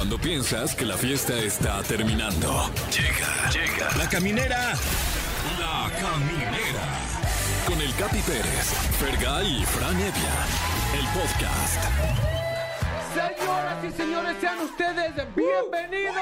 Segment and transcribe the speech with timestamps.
[0.00, 2.70] Cuando piensas que la fiesta está terminando.
[2.90, 3.96] Llega, llega.
[3.98, 4.72] La caminera.
[5.58, 6.88] La caminera.
[7.66, 8.64] Con el Capi Pérez,
[8.98, 10.36] Fergay y Fran Evia.
[10.94, 11.84] El podcast.
[13.14, 16.16] Señoras y señores, sean ustedes bienvenidos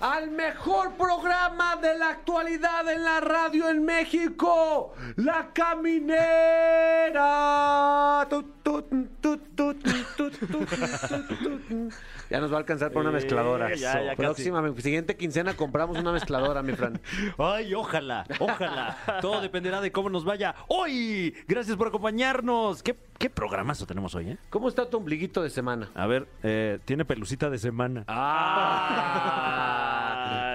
[0.00, 7.18] al mejor programa de la actualidad en la radio en México, La Caminera.
[12.30, 13.72] Ya nos va a alcanzar por una mezcladora.
[13.72, 17.00] Eh, Próxima, siguiente quincena compramos una mezcladora, mi Fran.
[17.38, 18.96] Ay, ojalá, ojalá.
[19.20, 21.34] Todo dependerá de cómo nos vaya hoy.
[21.46, 22.82] Gracias por acompañarnos.
[22.82, 24.38] ¿Qué, qué programazo tenemos hoy, eh?
[24.50, 25.88] ¿Cómo está tu ombliguito de semana?
[25.94, 28.04] A ver, eh, tiene pelucita de semana.
[28.06, 29.86] ¡Ah!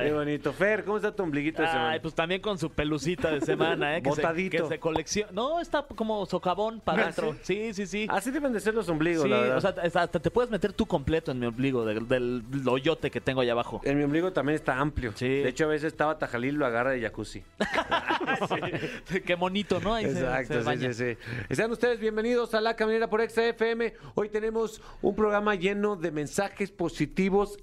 [0.03, 0.53] ¡Qué bonito!
[0.53, 1.89] Fer, ¿cómo está tu ombliguito de semana?
[1.91, 4.01] Ay, pues también con su pelucita de semana, ¿eh?
[4.01, 4.63] Que se, Botadito.
[4.63, 5.31] que se colecciona.
[5.31, 7.35] No, está como socavón para ¿Ah, adentro.
[7.41, 8.07] Sí, sí, sí.
[8.09, 9.57] Así deben de ser los ombligos, Sí, la verdad.
[9.57, 13.21] o sea, hasta te puedes meter tú completo en mi ombligo del, del hoyote que
[13.21, 13.81] tengo allá abajo.
[13.83, 15.13] En mi ombligo también está amplio.
[15.15, 15.27] Sí.
[15.27, 17.43] De hecho, a veces estaba Tajalil lo agarra de jacuzzi.
[19.08, 19.93] Sí, Qué bonito, ¿no?
[19.93, 20.93] Ahí Exacto, se sí, baña.
[20.93, 21.15] sí,
[21.49, 21.55] sí.
[21.55, 23.93] Sean ustedes bienvenidos a La Caminera por XFM.
[24.15, 27.58] Hoy tenemos un programa lleno de mensajes positivos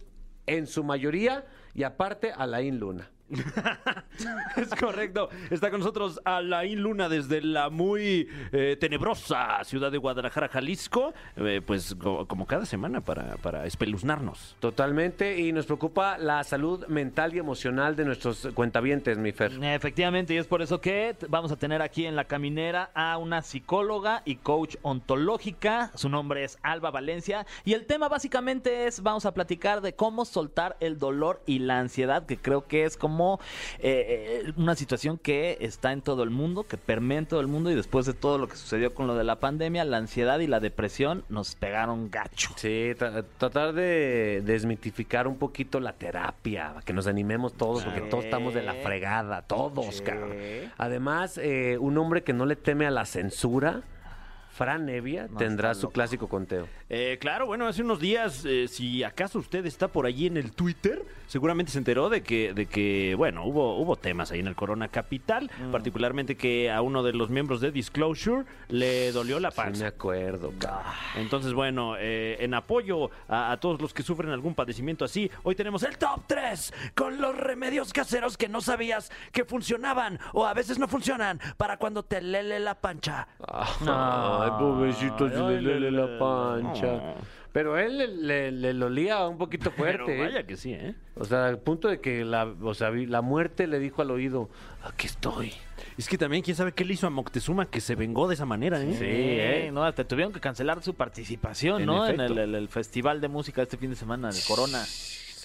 [0.47, 3.11] en su mayoría y aparte Alain Luna.
[4.56, 5.28] Es correcto.
[5.50, 11.14] Está con nosotros Alain Luna desde la muy eh, tenebrosa ciudad de Guadalajara, Jalisco.
[11.36, 14.56] Eh, pues co- como cada semana para, para espeluznarnos.
[14.61, 15.39] Totalmente.
[15.39, 19.53] Y nos preocupa la salud mental y emocional de nuestros cuentavientes, mi Fer.
[19.62, 23.17] Efectivamente, y es por eso que t- vamos a tener aquí en la caminera a
[23.19, 25.91] una psicóloga y coach ontológica.
[25.95, 27.47] Su nombre es Alba Valencia.
[27.64, 31.78] Y el tema básicamente es, vamos a platicar de cómo soltar el dolor y la
[31.78, 33.20] ansiedad, que creo que es como
[33.79, 37.47] eh, eh, una situación que está en todo el mundo, que permea en todo el
[37.47, 37.71] mundo.
[37.71, 40.47] Y después de todo lo que sucedió con lo de la pandemia, la ansiedad y
[40.47, 42.51] la depresión nos pegaron gacho.
[42.57, 48.25] Sí, tra- tratar de desmitificar un poquito la terapia, que nos animemos todos, porque todos
[48.25, 50.33] estamos de la fregada, todos, cabrón.
[50.79, 53.83] Además, eh, un hombre que no le teme a la censura,
[54.61, 55.95] Fran Nevia, No, tendrá su loco.
[55.95, 56.69] clásico conteo.
[56.91, 60.53] Eh, claro, bueno, hace unos días, eh, si acaso usted está por allí en el
[60.53, 64.55] Twitter, seguramente se enteró de que, de que bueno, hubo, hubo temas ahí en el
[64.57, 69.61] Corona Capital, particularmente que a uno de los miembros de Disclosure le dolió la Sí
[69.61, 69.87] me panza.
[69.87, 70.83] acuerdo, cabrón.
[71.17, 75.55] Entonces, bueno, eh, en apoyo a, a todos los que sufren algún padecimiento así, hoy
[75.55, 80.53] tenemos el top 3 con los remedios caseros que no sabías que funcionaban o a
[80.53, 83.27] veces no funcionan para cuando te lele la pancha.
[84.58, 87.14] Ay, pobrecito, se le ay, lele la pancha.
[87.52, 90.24] Pero él le, le, le lolía un poquito fuerte, Pero ¿eh?
[90.27, 90.94] vaya que sí, ¿eh?
[91.16, 94.12] O sea, al punto de que la, o sea, vi- la muerte le dijo al
[94.12, 94.48] oído,
[94.84, 95.52] aquí estoy.
[95.98, 98.46] Es que también, ¿quién sabe qué le hizo a Moctezuma que se vengó de esa
[98.46, 98.94] manera, eh?
[98.96, 99.70] Sí, ¿eh?
[99.72, 102.06] no, te tuvieron que cancelar su participación, En ¿no?
[102.06, 104.84] En el- el festival de música este fin de semana de Corona.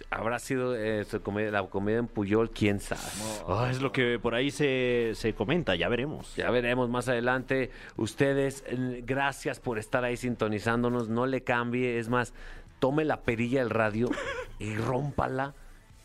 [0.10, 3.02] Habrá sido eh, comedia- la comedia en Puyol, quién sabe.
[3.48, 6.36] Ah, es lo que por ahí se, se comenta, ya veremos.
[6.36, 7.72] Ya veremos más adelante.
[7.98, 11.10] Ustedes, eh, gracias por estar ahí sintonizándonos.
[11.10, 12.00] No le cambie.
[12.00, 12.34] Es más,
[12.80, 14.10] tome la perilla del radio
[14.60, 15.54] y rómpala.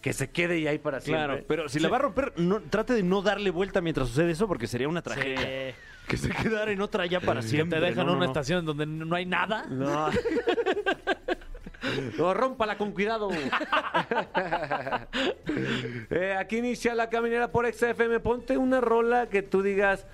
[0.01, 1.27] Que se quede ya ahí para siempre.
[1.27, 4.31] Claro, pero si la va a romper, no, trate de no darle vuelta mientras sucede
[4.31, 5.75] eso porque sería una tragedia.
[6.09, 7.79] Que se quedara en otra ya para Que siempre.
[7.79, 8.33] te dejan no, en una no.
[8.33, 9.67] estación donde no hay nada.
[9.69, 10.09] No.
[12.19, 13.31] No, rómpala con cuidado.
[16.11, 18.21] Eh, aquí inicia la caminera por XFM.
[18.21, 20.07] Ponte una rola que tú digas,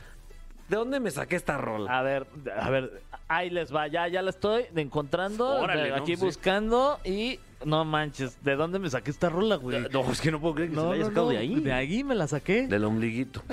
[0.68, 1.98] ¿de dónde me saqué esta rola?
[1.98, 2.26] A ver,
[2.58, 5.96] a ver, ahí les va, ya, ya la estoy encontrando, Órale, de- ¿no?
[5.96, 6.24] aquí Sí.
[6.24, 9.86] buscando y no manches, ¿de dónde me saqué esta rola, güey?
[9.90, 11.38] No, es que no puedo creer que se No, la haya no, sacado no, de
[11.38, 11.54] ahí.
[11.60, 12.66] De ahí me la saqué.
[12.68, 13.42] Del ombliguito.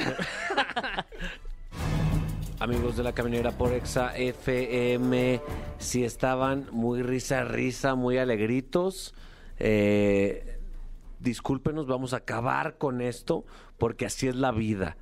[2.63, 5.41] Amigos de la caminera por Exa FM,
[5.79, 9.13] si estaban muy risa, risa, muy alegritos,
[9.59, 10.59] eh,
[11.19, 13.43] discúlpenos, vamos a acabar con esto
[13.77, 14.95] porque así es la vida.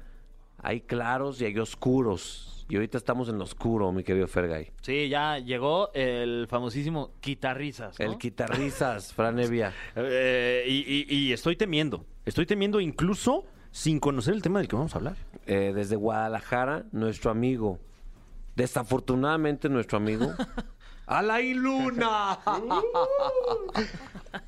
[0.58, 2.66] Hay claros y hay oscuros.
[2.68, 4.72] Y ahorita estamos en lo oscuro, mi querido Fergay.
[4.82, 8.06] Sí, ya llegó el famosísimo Quitarrizas, ¿no?
[8.08, 9.72] El quitarrizas, Fran Evia.
[9.98, 12.06] Eh, y, y- y estoy temiendo.
[12.26, 15.16] Estoy temiendo incluso sin conocer el tema del que vamos a hablar.
[15.48, 17.80] Eh, desde Guadalajara, nuestro amigo,
[18.56, 20.32] desafortunadamente nuestro amigo,
[21.08, 22.40] Alain Luna.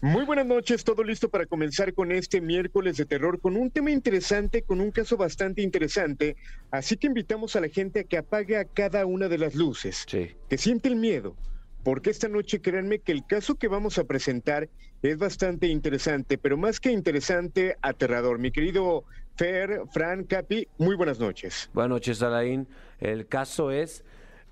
[0.01, 3.91] Muy buenas noches, todo listo para comenzar con este miércoles de terror con un tema
[3.91, 6.37] interesante, con un caso bastante interesante,
[6.71, 10.05] así que invitamos a la gente a que apague a cada una de las luces,
[10.07, 10.31] Sí.
[10.49, 11.35] que siente el miedo,
[11.83, 14.69] porque esta noche créanme que el caso que vamos a presentar
[15.01, 18.39] es bastante interesante, pero más que interesante, aterrador.
[18.39, 19.03] Mi querido
[19.35, 21.69] Fer, Fran, Capi, muy buenas noches.
[21.73, 22.67] Buenas noches, Alain.
[22.99, 24.03] El caso es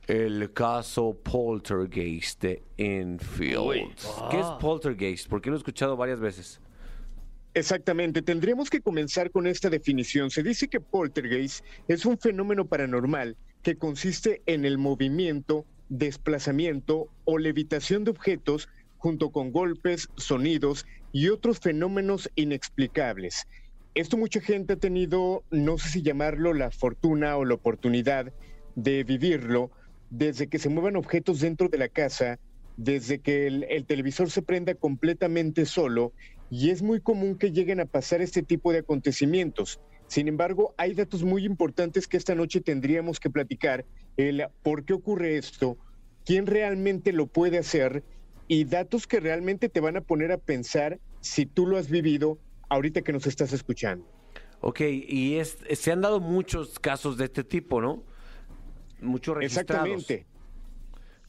[0.08, 3.96] el caso Poltergeist de Enfield.
[4.32, 5.30] ¿Qué es Poltergeist?
[5.30, 6.60] Porque lo he escuchado varias veces.
[7.54, 10.32] Exactamente, tendríamos que comenzar con esta definición.
[10.32, 17.38] Se dice que poltergeist es un fenómeno paranormal que consiste en el movimiento, desplazamiento o
[17.38, 23.48] levitación de objetos junto con golpes, sonidos y otros fenómenos inexplicables.
[23.94, 28.32] Esto mucha gente ha tenido, no sé si llamarlo la fortuna o la oportunidad
[28.76, 29.70] de vivirlo,
[30.10, 32.40] desde que se muevan objetos dentro de la casa,
[32.78, 36.14] desde que el, el televisor se prenda completamente solo
[36.50, 39.82] y es muy común que lleguen a pasar este tipo de acontecimientos.
[40.08, 43.86] Sin embargo, hay datos muy importantes que esta noche tendríamos que platicar,
[44.16, 45.78] el por qué ocurre esto,
[46.26, 48.04] quién realmente lo puede hacer
[48.48, 52.38] y datos que realmente te van a poner a pensar si tú lo has vivido
[52.72, 54.06] ahorita que nos estás escuchando.
[54.62, 58.04] Ok, y es, se han dado muchos casos de este tipo, ¿no?
[59.02, 59.88] Muchos registrados.
[59.90, 60.26] Exactamente.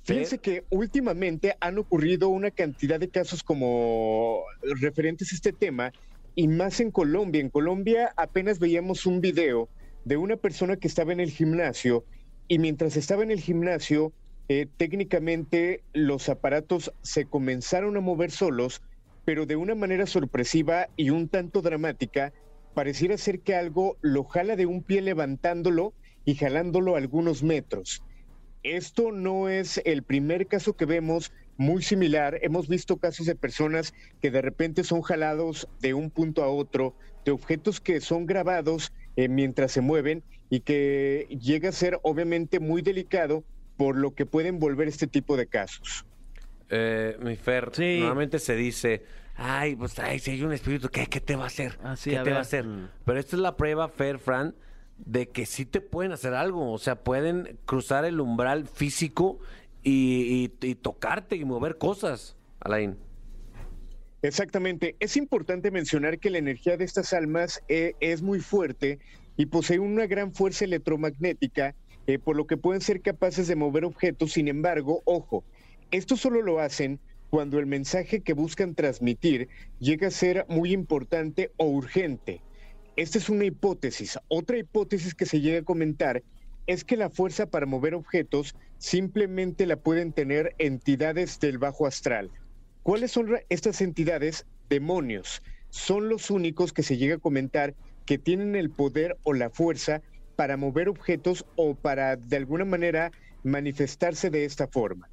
[0.05, 4.43] Fíjense que últimamente han ocurrido una cantidad de casos como
[4.81, 5.93] referentes a este tema
[6.35, 7.41] y más en Colombia.
[7.41, 9.69] En Colombia apenas veíamos un video
[10.05, 12.05] de una persona que estaba en el gimnasio
[12.49, 14.13] y mientras estaba en el gimnasio,
[14.49, 18.83] eh, técnicamente los aparatos se comenzaron a mover solos,
[19.25, 22.33] pero de una manera sorpresiva y un tanto dramática,
[22.75, 25.93] pareciera ser que algo lo jala de un pie levantándolo
[26.25, 28.03] y jalándolo algunos metros.
[28.63, 32.39] Esto no es el primer caso que vemos muy similar.
[32.43, 36.95] Hemos visto casos de personas que de repente son jalados de un punto a otro,
[37.25, 42.61] de objetos que son grabados eh, mientras se mueven y que llega a ser obviamente
[42.61, 43.45] muy delicado
[43.77, 46.07] por lo que pueden volver este tipo de casos.
[46.75, 47.99] Eh, mi Fer, Sí.
[47.99, 49.05] normalmente se dice,
[49.37, 51.79] ay, pues ay, si hay un espíritu, ¿qué, qué te va a hacer?
[51.83, 52.65] Ah, sí, ¿Qué a te va a hacer?
[52.67, 52.89] Mm.
[53.05, 54.55] Pero esta es la prueba, Fer, Fran,
[54.97, 56.73] de que sí te pueden hacer algo.
[56.73, 59.39] O sea, pueden cruzar el umbral físico
[59.83, 62.97] y, y- y tocarte y mover cosas, Alain.
[64.23, 64.95] Exactamente.
[65.01, 68.99] Es importante mencionar que la energía de estas almas eh, es muy fuerte
[69.37, 71.75] y posee una gran fuerza electromagnética,
[72.07, 74.33] eh, por lo que pueden ser capaces de mover objetos.
[74.33, 75.45] Sin embargo, ojo,
[75.93, 76.99] esto solo lo hacen
[77.29, 79.49] cuando el mensaje que buscan transmitir
[79.79, 82.41] llega a ser muy importante o urgente.
[82.97, 84.19] Esta es una hipótesis.
[84.29, 86.23] Otra hipótesis que se llega a comentar
[86.67, 92.31] es que la fuerza para mover objetos simplemente la pueden tener entidades del bajo astral.
[92.83, 94.47] ¿Cuáles son estas entidades?
[94.71, 95.43] Demonios.
[95.69, 97.75] Son los únicos que se llega a comentar
[98.07, 100.01] que tienen el poder o la fuerza
[100.37, 103.13] para mover objetos o para de alguna manera
[103.43, 105.12] manifestarse de esta forma.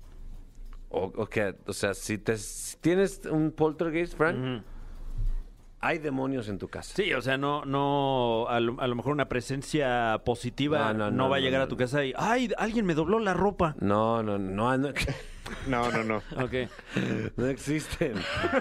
[0.89, 1.37] O, ok,
[1.67, 4.63] o sea, si, te, si tienes un poltergeist, Fran, Ujú.
[5.81, 6.93] hay demonios en tu casa.
[6.95, 11.11] Sí, o sea, no, no, a lo, a lo mejor una presencia positiva No, no,
[11.11, 11.79] no, no, va a llegar no, a tu no.
[11.79, 13.75] casa y, ay, alguien me dobló la ropa.
[13.79, 14.93] No, no, no, no,
[15.67, 16.17] No, no, no.
[16.43, 16.53] Ok.
[17.37, 18.13] no existen,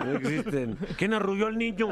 [0.04, 0.76] no existen.
[0.98, 1.88] ¿Quién arrulló al niño?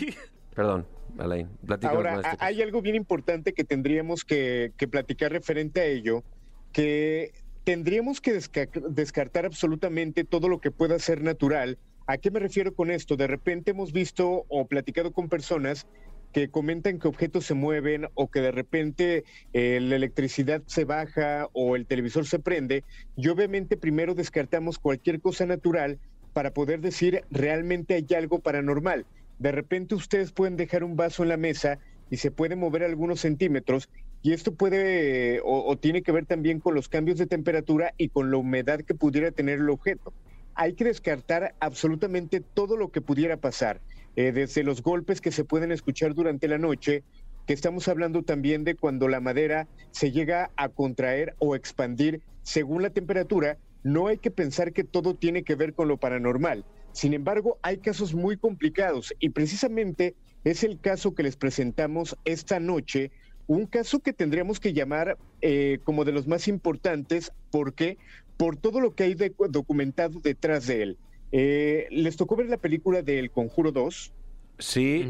[0.54, 0.86] Perdón,
[1.18, 1.48] Alain,
[1.82, 6.24] Ahora, más este hay algo bien importante que tendríamos que, que platicar referente a ello,
[6.72, 7.32] que
[7.66, 11.80] tendríamos que desca- descartar absolutamente todo lo que pueda ser natural.
[12.06, 13.16] ¿A qué me refiero con esto?
[13.16, 15.84] De repente hemos visto o platicado con personas
[16.32, 21.48] que comentan que objetos se mueven o que de repente eh, la electricidad se baja
[21.54, 22.84] o el televisor se prende
[23.16, 25.98] y obviamente primero descartamos cualquier cosa natural
[26.32, 29.06] para poder decir realmente hay algo paranormal.
[29.38, 31.80] De repente ustedes pueden dejar un vaso en la mesa
[32.10, 33.88] y se puede mover algunos centímetros
[34.26, 38.08] y esto puede o, o tiene que ver también con los cambios de temperatura y
[38.08, 40.12] con la humedad que pudiera tener el objeto.
[40.56, 43.80] Hay que descartar absolutamente todo lo que pudiera pasar,
[44.16, 47.04] eh, desde los golpes que se pueden escuchar durante la noche,
[47.46, 52.82] que estamos hablando también de cuando la madera se llega a contraer o expandir según
[52.82, 56.64] la temperatura, no hay que pensar que todo tiene que ver con lo paranormal.
[56.90, 62.58] Sin embargo, hay casos muy complicados y precisamente es el caso que les presentamos esta
[62.58, 63.12] noche,
[63.46, 67.98] un caso que tendríamos que llamar eh, como de los más importantes, ¿por qué?
[68.36, 70.98] Por todo lo que hay de- documentado detrás de él.
[71.32, 74.12] Eh, ¿Les tocó ver la película de El Conjuro 2?
[74.58, 75.08] Sí,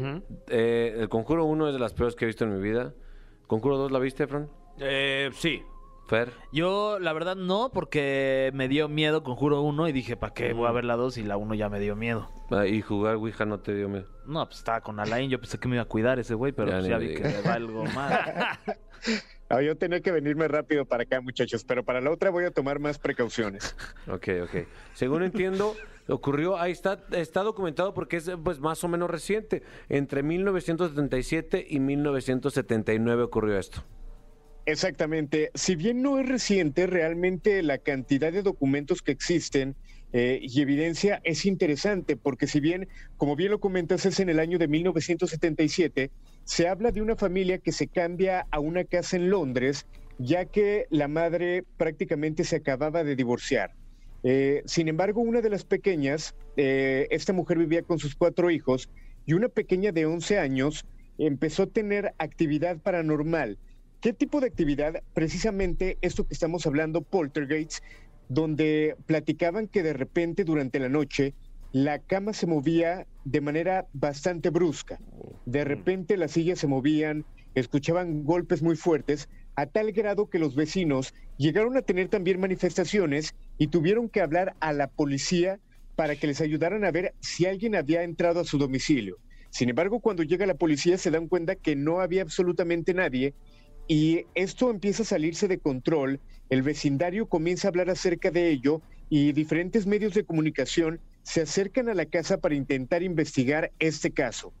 [0.49, 2.93] eh, el Conjuro 1 es de las peores que he visto en mi vida.
[3.47, 4.49] ¿Conjuro 2 la viste, Fran?
[4.79, 5.61] Eh, sí.
[6.07, 6.31] Fer.
[6.51, 10.67] Yo, la verdad, no, porque me dio miedo Conjuro 1 y dije, ¿para qué voy
[10.67, 12.29] a ver la 2 y la 1 ya me dio miedo?
[12.49, 14.07] Ah, y jugar Ouija no te dio miedo.
[14.25, 16.69] No, pues estaba con Alain, yo pensé que me iba a cuidar ese güey, pero
[16.69, 18.59] Ya pues ya vi que le va algo mal.
[19.63, 22.79] Yo tenía que venirme rápido para acá, muchachos, pero para la otra voy a tomar
[22.79, 23.75] más precauciones.
[24.07, 24.67] Ok, ok.
[24.93, 25.75] Según entiendo,
[26.07, 29.63] ocurrió, ahí está, está documentado porque es pues más o menos reciente.
[29.89, 33.83] Entre 1977 y 1979 ocurrió esto.
[34.67, 35.49] Exactamente.
[35.53, 39.77] Si bien no es reciente, realmente la cantidad de documentos que existen
[40.11, 44.41] eh, y evidencia es interesante, porque si bien, como bien lo comentas, es en el
[44.41, 46.11] año de 1977,
[46.43, 49.85] se habla de una familia que se cambia a una casa en Londres,
[50.17, 53.71] ya que la madre prácticamente se acababa de divorciar.
[54.23, 58.89] Eh, sin embargo, una de las pequeñas, eh, esta mujer vivía con sus cuatro hijos
[59.25, 60.83] y una pequeña de 11 años
[61.17, 63.57] empezó a tener actividad paranormal
[63.99, 65.01] ¿Qué tipo de actividad?
[65.15, 67.81] Precisamente esto que estamos hablando, poltergeists,
[68.29, 71.33] donde platicaban que de repente durante la noche
[71.71, 74.99] la cama se movía de manera bastante brusca.
[75.47, 77.25] De repente las sillas se movían,
[77.55, 83.33] escuchaban golpes muy fuertes, a tal grado que los vecinos llegaron a tener también manifestaciones
[83.57, 85.59] y tuvieron que hablar a la policía
[85.95, 89.17] para que les ayudaran a ver si alguien había entrado a su domicilio.
[89.49, 93.33] Sin embargo, cuando llega la policía se dan cuenta que no había absolutamente nadie
[93.87, 98.81] y esto empieza a salirse de control, el vecindario comienza a hablar acerca de ello
[99.09, 104.53] y diferentes medios de comunicación se acercan a la casa para intentar investigar este caso.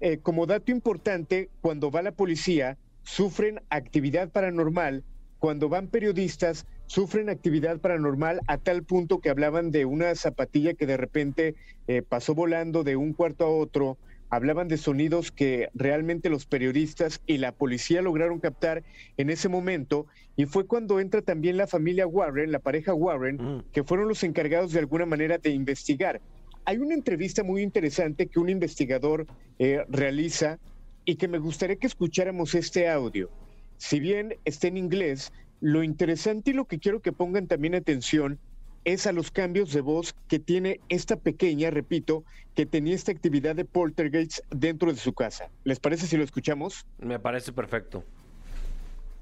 [0.00, 5.04] Eh, como dato importante, cuando va la policía, sufren actividad paranormal,
[5.38, 10.86] cuando van periodistas, sufren actividad paranormal a tal punto que hablaban de una zapatilla que
[10.86, 11.54] de repente
[11.86, 13.98] eh, pasó volando de un cuarto a otro,
[14.30, 18.82] hablaban de sonidos que realmente los periodistas y la policía lograron captar
[19.16, 20.06] en ese momento
[20.36, 23.64] y fue cuando entra también la familia Warren, la pareja Warren, mm.
[23.72, 26.20] que fueron los encargados de alguna manera de investigar.
[26.64, 29.26] Hay una entrevista muy interesante que un investigador
[29.58, 30.58] eh, realiza
[31.04, 33.30] y que me gustaría que escucháramos este audio.
[33.78, 38.38] Si bien está en inglés, lo interesante y lo que quiero que pongan también atención
[38.86, 42.24] es a los cambios de voz que tiene esta pequeña, repito,
[42.54, 45.50] que tenía esta actividad de poltergeist dentro de su casa.
[45.64, 46.86] ¿Les parece si lo escuchamos?
[46.98, 48.04] Me parece perfecto.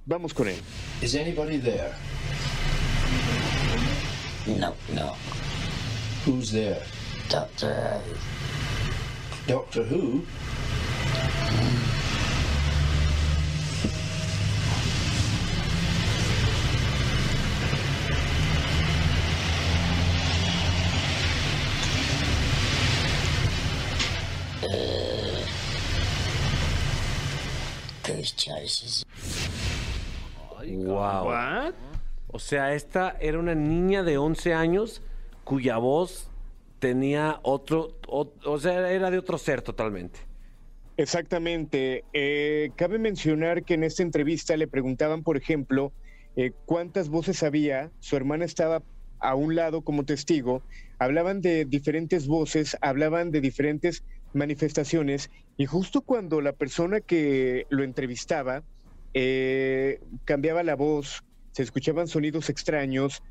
[0.04, 0.60] Vamos con él.
[1.00, 1.92] Is anybody there?
[4.46, 5.14] No, no.
[6.26, 6.82] Who's there?
[7.30, 7.74] Doctor
[9.46, 10.24] Doctor Who?
[30.84, 31.72] Wow.
[32.28, 35.02] O sea, esta era una niña de 11 años
[35.44, 36.28] cuya voz
[36.78, 40.20] tenía otro, o, sea, era de otro ser totalmente.
[40.96, 42.04] Exactamente.
[42.12, 45.92] Eh, cabe mencionar que en esta entrevista le preguntaban, por ejemplo,
[46.36, 47.90] eh, cuántas voces había.
[48.00, 48.82] Su hermana estaba
[49.18, 50.62] a un lado como testigo.
[50.98, 54.04] Hablaban de diferentes voces, hablaban de diferentes
[54.34, 58.62] manifestaciones y justo cuando la persona que lo entrevistaba
[59.14, 61.22] eh, cambiaba la voz,
[61.52, 63.22] se escuchaban sonidos extraños,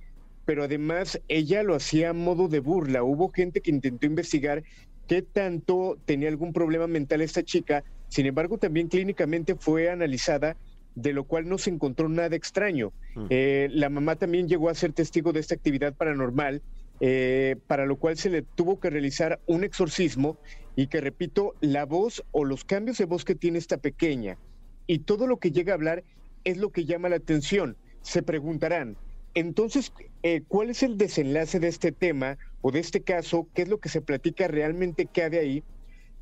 [0.46, 3.04] pero además ella lo hacía a modo de burla.
[3.04, 4.64] Hubo gente que intentó investigar
[5.08, 10.56] qué tanto tenía algún problema mental esta chica, sin embargo también clínicamente fue analizada,
[10.96, 12.94] de lo cual no se encontró nada extraño.
[13.16, 13.26] Mm.
[13.30, 16.62] Eh, la mamá también llegó a ser testigo de esta actividad paranormal,
[17.00, 20.38] eh, para lo cual se le tuvo que realizar un exorcismo
[20.76, 24.38] y que, repito, la voz o los cambios de voz que tiene esta pequeña
[24.88, 26.04] y todo lo que llega a hablar
[26.44, 27.78] es lo que llama la atención.
[28.02, 28.98] Se preguntarán,
[29.34, 33.48] entonces, eh, ¿cuál es el desenlace de este tema o de este caso?
[33.54, 35.64] ¿Qué es lo que se platica realmente que hay ahí?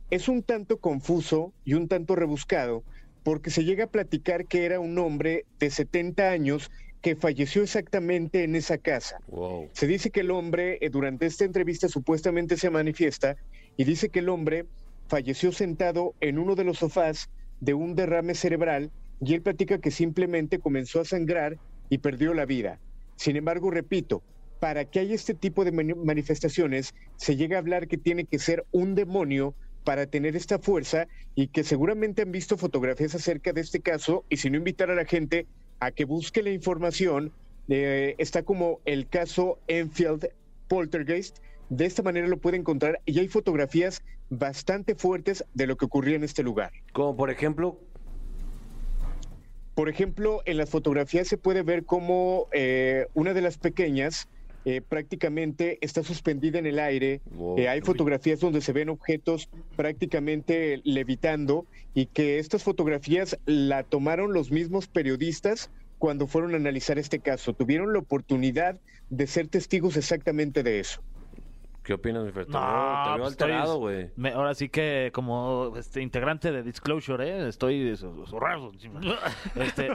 [0.09, 2.83] Es un tanto confuso y un tanto rebuscado
[3.23, 8.43] porque se llega a platicar que era un hombre de 70 años que falleció exactamente
[8.43, 9.19] en esa casa.
[9.73, 13.37] Se dice que el hombre, eh, durante esta entrevista, supuestamente se manifiesta
[13.77, 14.65] y dice que el hombre
[15.07, 19.91] falleció sentado en uno de los sofás de un derrame cerebral y él platica que
[19.91, 21.57] simplemente comenzó a sangrar
[21.89, 22.79] y perdió la vida.
[23.15, 24.23] Sin embargo, repito,
[24.59, 28.65] para que haya este tipo de manifestaciones, se llega a hablar que tiene que ser
[28.71, 33.79] un demonio para tener esta fuerza y que seguramente han visto fotografías acerca de este
[33.79, 35.47] caso y si no invitar a la gente
[35.79, 37.31] a que busque la información,
[37.69, 40.29] eh, está como el caso Enfield
[40.67, 41.39] Poltergeist,
[41.71, 46.17] de esta manera lo puede encontrar y hay fotografías bastante fuertes de lo que ocurría
[46.17, 46.71] en este lugar.
[46.93, 47.79] Como por ejemplo...
[49.73, 54.27] Por ejemplo, en las fotografías se puede ver como eh, una de las pequeñas
[54.65, 57.21] eh, prácticamente está suspendida en el aire.
[57.57, 64.33] Eh, hay fotografías donde se ven objetos prácticamente levitando y que estas fotografías la tomaron
[64.33, 67.53] los mismos periodistas cuando fueron a analizar este caso.
[67.53, 68.77] Tuvieron la oportunidad
[69.09, 71.01] de ser testigos exactamente de eso.
[71.83, 72.45] ¿Qué opinas, mi Fer?
[72.45, 74.11] Te veo- No, te veo pues alterado, güey.
[74.35, 77.47] ahora sí que como este integrante de Disclosure, ¿eh?
[77.47, 78.23] estoy so-
[79.55, 79.87] este,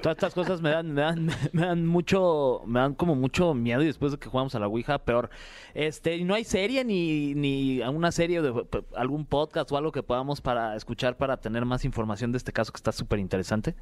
[0.00, 3.82] todas estas cosas me dan, me dan, me dan mucho, me dan como mucho miedo
[3.82, 5.30] y después de que jugamos a la Ouija, peor.
[5.74, 10.04] Este, y no hay serie ni, ni una serie de algún podcast o algo que
[10.04, 13.74] podamos para escuchar para tener más información de este caso que está súper interesante.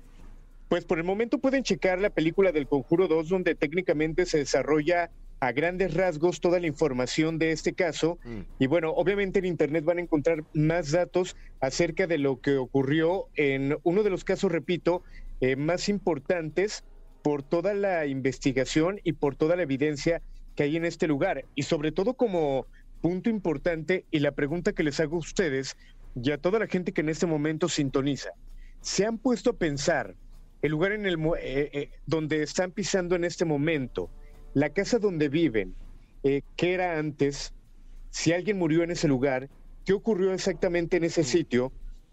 [0.70, 5.10] Pues por el momento pueden checar la película del Conjuro 2, donde técnicamente se desarrolla
[5.40, 8.18] a grandes rasgos toda la información de este caso.
[8.58, 13.26] Y bueno, obviamente en Internet van a encontrar más datos acerca de lo que ocurrió
[13.34, 15.02] en uno de los casos, repito,
[15.40, 16.84] eh, más importantes
[17.22, 20.22] por toda la investigación y por toda la evidencia
[20.56, 21.46] que hay en este lugar.
[21.54, 22.66] Y sobre todo como
[23.00, 25.76] punto importante y la pregunta que les hago a ustedes
[26.22, 28.30] y a toda la gente que en este momento sintoniza.
[28.82, 30.14] ¿Se han puesto a pensar
[30.62, 34.10] el lugar en el eh, eh, donde están pisando en este momento,
[34.54, 35.74] la casa donde viven,
[36.22, 37.52] eh, qué era antes,
[38.10, 39.48] si alguien murió en ese lugar,
[39.84, 41.72] qué ocurrió exactamente en ese sitio,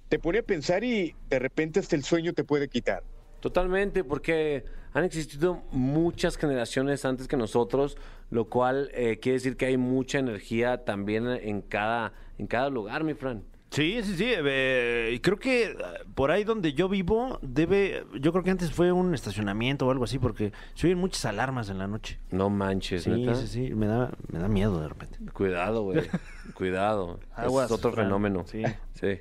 [0.10, 3.04] te pone a pensar y de repente hasta el sueño te puede quitar.
[3.40, 7.98] Totalmente, porque han existido muchas generaciones antes que nosotros,
[8.32, 13.04] lo cual eh, quiere decir que hay mucha energía también en cada, en cada lugar,
[13.04, 13.44] mi Fran.
[13.78, 14.26] Sí, sí, sí.
[14.28, 15.76] eh, y creo que eh,
[16.16, 20.06] por ahí donde yo vivo debe, yo creo que antes fue un estacionamiento o algo
[20.06, 22.20] así, porque se oyen muchas alarmas en la noche.
[22.32, 23.36] No manches, Sí, ¿neta?
[23.36, 23.76] sí, sí.
[23.76, 25.20] Me da, me da miedo de repente.
[25.32, 26.02] Cuidado, güey.
[26.56, 27.20] Cuidado.
[27.36, 28.08] Aguas, es otro Fran.
[28.08, 28.46] fenómeno.
[28.48, 28.64] Sí.
[28.94, 29.20] Sí.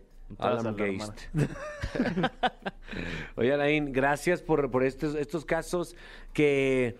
[0.78, 1.12] Geist.
[3.36, 5.96] Oye, Alain, gracias por, por estos, estos casos
[6.32, 6.96] que,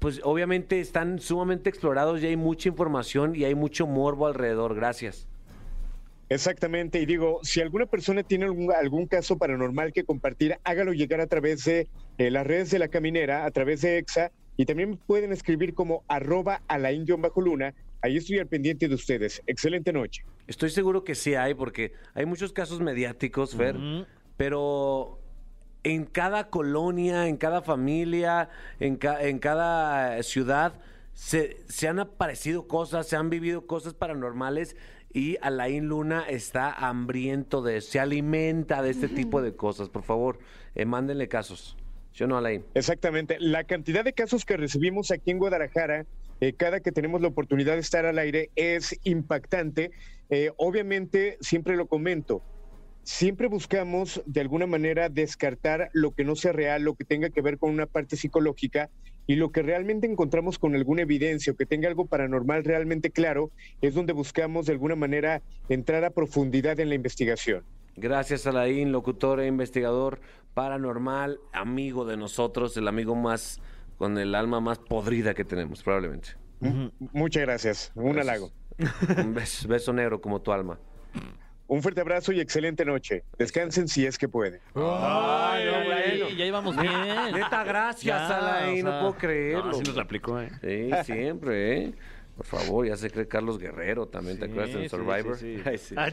[0.00, 4.74] pues, obviamente están sumamente explorados y hay mucha información y hay mucho morbo alrededor.
[4.74, 5.26] Gracias.
[6.30, 11.20] Exactamente, y digo, si alguna persona tiene algún, algún caso paranormal que compartir, hágalo llegar
[11.20, 14.96] a través de eh, las redes de la caminera, a través de EXA, y también
[14.96, 16.62] pueden escribir como arroba
[17.18, 19.42] bajo luna Ahí estoy al pendiente de ustedes.
[19.46, 20.22] Excelente noche.
[20.46, 23.76] Estoy seguro que sí hay, porque hay muchos casos mediáticos, Fer,
[24.36, 25.18] pero
[25.82, 30.74] en cada colonia, en cada familia, en, ca- en cada ciudad,
[31.12, 34.76] se, se han aparecido cosas, se han vivido cosas paranormales
[35.12, 39.88] y Alain Luna está hambriento de se alimenta de este tipo de cosas.
[39.88, 40.38] Por favor,
[40.74, 41.76] eh, mándenle casos.
[42.12, 42.64] Yo no, Alain.
[42.74, 43.36] Exactamente.
[43.40, 46.06] La cantidad de casos que recibimos aquí en Guadalajara,
[46.40, 49.90] eh, cada que tenemos la oportunidad de estar al aire, es impactante.
[50.28, 52.42] Eh, obviamente, siempre lo comento,
[53.02, 57.42] siempre buscamos de alguna manera descartar lo que no sea real, lo que tenga que
[57.42, 58.90] ver con una parte psicológica
[59.26, 63.50] y lo que realmente encontramos con alguna evidencia o que tenga algo paranormal realmente claro,
[63.80, 67.64] es donde buscamos de alguna manera entrar a profundidad en la investigación.
[67.96, 70.20] Gracias, Alain, locutor e investigador
[70.54, 73.60] paranormal, amigo de nosotros, el amigo más
[73.98, 76.30] con el alma más podrida que tenemos, probablemente.
[77.12, 77.92] Muchas gracias.
[77.94, 78.50] Un halago.
[79.18, 80.78] Un beso, beso negro como tu alma.
[81.70, 83.22] Un fuerte abrazo y excelente noche.
[83.38, 84.60] Descansen si es que pueden.
[84.74, 85.66] Ay,
[86.18, 86.92] no, ya íbamos bien.
[87.32, 89.64] Neta, gracias, Ya, Alain, o no sea, puedo creerlo.
[89.66, 90.50] No, así nos la aplicó, ¿eh?
[90.60, 91.92] Sí, siempre, ¿eh?
[92.36, 95.36] Por favor, ya se cree Carlos Guerrero también, ¿te Sí, acuerdas en sí, Survivor?
[95.38, 95.62] sí, sí.
[95.68, 95.94] Ay, sí.
[95.96, 96.12] Ay,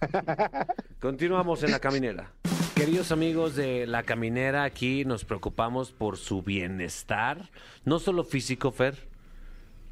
[1.00, 2.32] Continuamos en La Caminera.
[2.74, 7.50] Queridos amigos de La Caminera, aquí nos preocupamos por su bienestar,
[7.84, 9.06] no solo físico, Fer,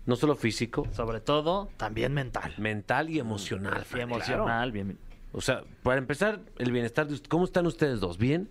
[0.06, 2.54] no solo físico, Sobre todo, también mental.
[2.58, 3.84] mental y emocional.
[3.94, 4.98] Y emocional, bien.
[5.32, 8.18] O sea, para empezar, el bienestar de usted, ¿cómo están ustedes dos?
[8.18, 8.48] ¿Bien?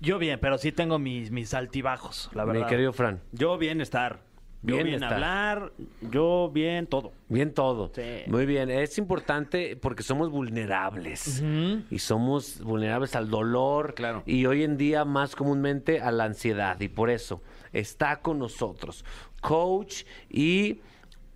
[0.00, 2.62] Yo bien, pero sí tengo mis, mis altibajos, la verdad.
[2.62, 3.20] Mi querido Fran.
[3.32, 4.20] Yo bienestar.
[4.64, 7.12] Yo bien hablar, yo bien todo.
[7.28, 7.90] Bien todo.
[7.92, 8.22] Sí.
[8.28, 8.70] Muy bien.
[8.70, 11.42] Es importante porque somos vulnerables.
[11.90, 13.94] Y somos vulnerables al dolor.
[13.94, 14.22] Claro.
[14.24, 16.80] Y hoy en día más comúnmente a la ansiedad.
[16.80, 17.42] Y por eso
[17.72, 19.04] está con nosotros
[19.42, 20.80] coach y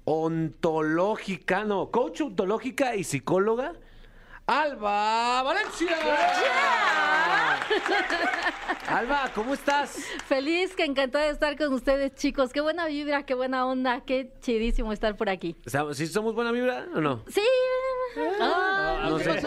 [0.05, 3.75] ontológica, no, coach ontológica y psicóloga.
[4.47, 5.89] Alba Valencia.
[8.87, 9.99] Alba, ¿cómo estás?
[10.27, 12.53] Feliz, que encantada de estar con ustedes, chicos.
[12.53, 15.57] Qué buena vibra, qué buena onda, qué chidísimo estar por aquí.
[15.95, 17.25] ¿Sí somos buena vibra o no?
[17.29, 17.43] Sí.
[18.41, 19.41] Ah, No sé.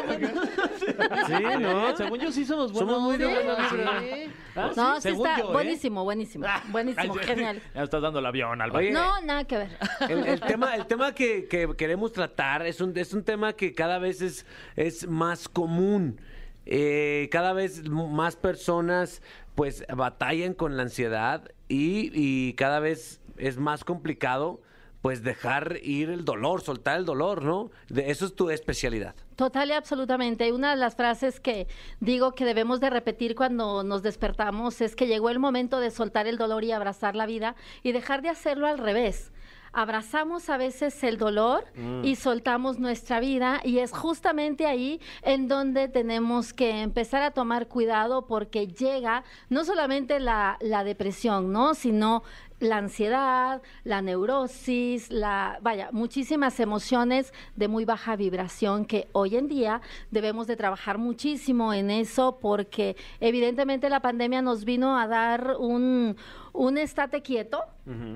[1.28, 1.96] Sí, ¿no?
[1.98, 2.90] Según yo sí somos buenos.
[2.94, 4.72] Somos muy de buena vibra.
[4.76, 5.54] no, sí según está yo, ¿eh?
[5.54, 6.46] buenísimo, buenísimo.
[6.70, 7.20] Buenísimo, sí.
[7.24, 7.62] genial.
[7.74, 8.80] Ya estás dando el avión, Alba.
[8.80, 9.78] Oye, No, nada que ver.
[10.10, 13.74] El, el tema, el tema que, que queremos tratar es un, es un tema que
[13.74, 16.20] cada vez es, es más común.
[16.66, 19.22] Eh, cada vez más personas
[19.56, 24.62] pues batallan con la ansiedad y, y cada vez es más complicado
[25.02, 27.72] pues dejar ir el dolor, soltar el dolor, ¿no?
[27.88, 29.16] De, eso es tu especialidad.
[29.36, 30.52] Total y absolutamente.
[30.52, 31.68] Una de las frases que
[32.02, 36.28] digo que debemos de repetir cuando nos despertamos es que llegó el momento de soltar
[36.28, 39.32] el dolor y abrazar la vida y dejar de hacerlo al revés.
[39.72, 41.66] Abrazamos a veces el dolor
[42.04, 47.68] y soltamos nuestra vida y es justamente ahí en donde tenemos que empezar a tomar
[47.68, 51.74] cuidado porque llega no solamente la, la depresión, ¿no?
[51.74, 52.24] Sino
[52.60, 59.48] la ansiedad, la neurosis, la, vaya, muchísimas emociones de muy baja vibración que hoy en
[59.48, 65.56] día debemos de trabajar muchísimo en eso porque evidentemente la pandemia nos vino a dar
[65.58, 66.16] un,
[66.54, 67.64] un estate quieto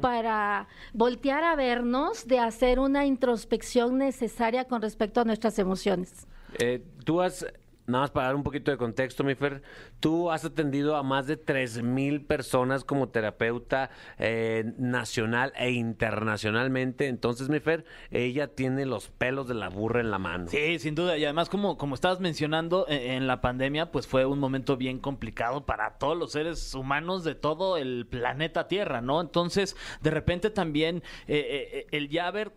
[0.01, 6.27] para voltear a vernos, de hacer una introspección necesaria con respecto a nuestras emociones.
[6.59, 7.43] Eh, tú has,
[7.85, 9.61] nada más para dar un poquito de contexto, mi Fer,
[9.99, 17.07] tú has atendido a más de 3.000 personas como terapeuta eh, nacional e internacionalmente.
[17.07, 20.47] Entonces, mi Fer, ella tiene los pelos de la burra en la mano.
[20.47, 21.17] Sí, sin duda.
[21.17, 24.99] Y además, como, como estabas mencionando, eh, en la pandemia, pues fue un momento bien
[24.99, 29.21] complicado para todos los seres humanos de todo el planeta Tierra, ¿no?
[29.21, 32.51] Entonces, de repente también eh, eh, el ya haber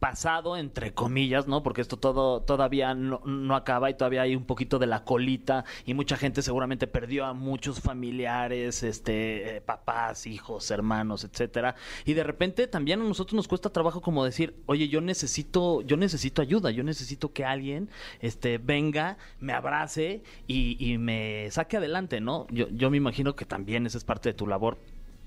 [0.00, 1.62] pasado entre comillas, ¿no?
[1.62, 5.64] Porque esto todo todavía no, no acaba y todavía hay un poquito de la colita
[5.84, 11.76] y mucha gente seguramente perdió a muchos familiares, este, eh, papás, hijos, hermanos, etcétera.
[12.06, 15.98] Y de repente también a nosotros nos cuesta trabajo como decir, oye, yo necesito, yo
[15.98, 22.20] necesito ayuda, yo necesito que alguien, este, venga, me abrace y, y me saque adelante,
[22.20, 22.46] ¿no?
[22.50, 24.78] Yo, yo me imagino que también esa es parte de tu labor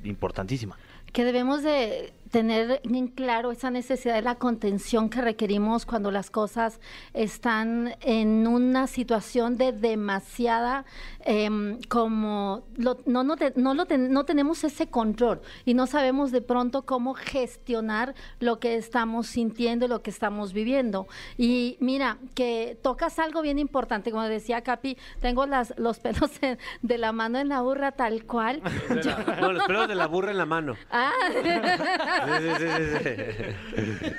[0.04, 0.78] importantísima.
[1.12, 6.32] que debemos de tener en claro esa necesidad de la contención que requerimos cuando las
[6.32, 6.80] cosas
[7.14, 10.84] están en una situación de demasiada
[11.26, 15.86] em, como lo- no, no, te- no, lo ten- no tenemos ese control y no
[15.86, 21.08] sabemos de pronto cómo gestionar lo que estamos sintiendo y lo que estamos viviendo.
[21.38, 26.58] Y mira, que tocas algo bien importante, como decía Capi, tengo las, los pelos de,
[26.82, 28.60] de la mano en la burra tal cual.
[29.04, 30.76] Yo- No, los pelos de la burra en la mano.
[30.90, 31.12] Ah,
[32.26, 32.66] Sí, sí,
[33.04, 34.12] sí.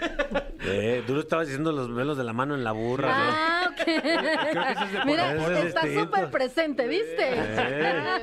[0.66, 3.08] Eh, tú lo estabas diciendo los pelos de la mano en la burra.
[3.08, 3.24] ¿no?
[3.36, 5.04] ah, ok.
[5.04, 6.04] Mira, Ese es está distinto.
[6.06, 7.24] súper presente, ¿viste?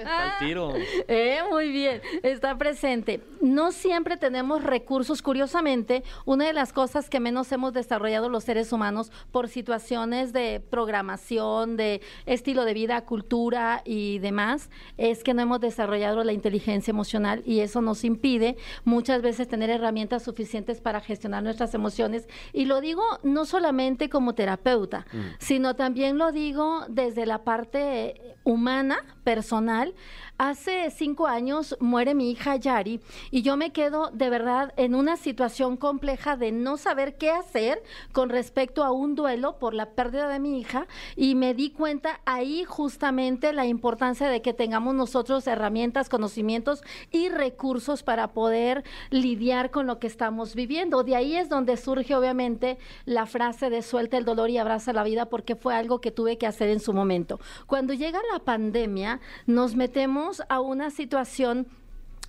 [0.08, 0.74] Al tiro.
[1.08, 3.22] Eh, muy bien, está presente.
[3.42, 5.22] No siempre tenemos recursos.
[5.22, 10.64] Curiosamente, una de las cosas que menos hemos desarrollado los seres humanos por situaciones de
[10.68, 16.90] programación, de estilo de vida, cultura y demás, es que no hemos desarrollado la inteligencia
[16.92, 22.28] emocional y eso nos impide muchas veces tener herramientas suficientes para gestionar nuestras emociones.
[22.54, 25.06] Y lo digo no solamente como terapeuta,
[25.40, 29.94] sino también lo digo desde la parte humana, personal.
[30.38, 35.16] Hace cinco años muere mi hija Yari y yo me quedo de verdad en una
[35.16, 40.28] situación compleja de no saber qué hacer con respecto a un duelo por la pérdida
[40.28, 45.46] de mi hija y me di cuenta ahí justamente la importancia de que tengamos nosotros
[45.46, 46.82] herramientas, conocimientos
[47.12, 51.04] y recursos para poder lidiar con lo que estamos viviendo.
[51.04, 55.04] De ahí es donde surge obviamente la frase de suelta el dolor y abraza la
[55.04, 57.40] vida porque fue algo que tuve que hacer en su momento.
[57.68, 59.11] Cuando llega la pandemia,
[59.48, 61.68] nos metemos a una situación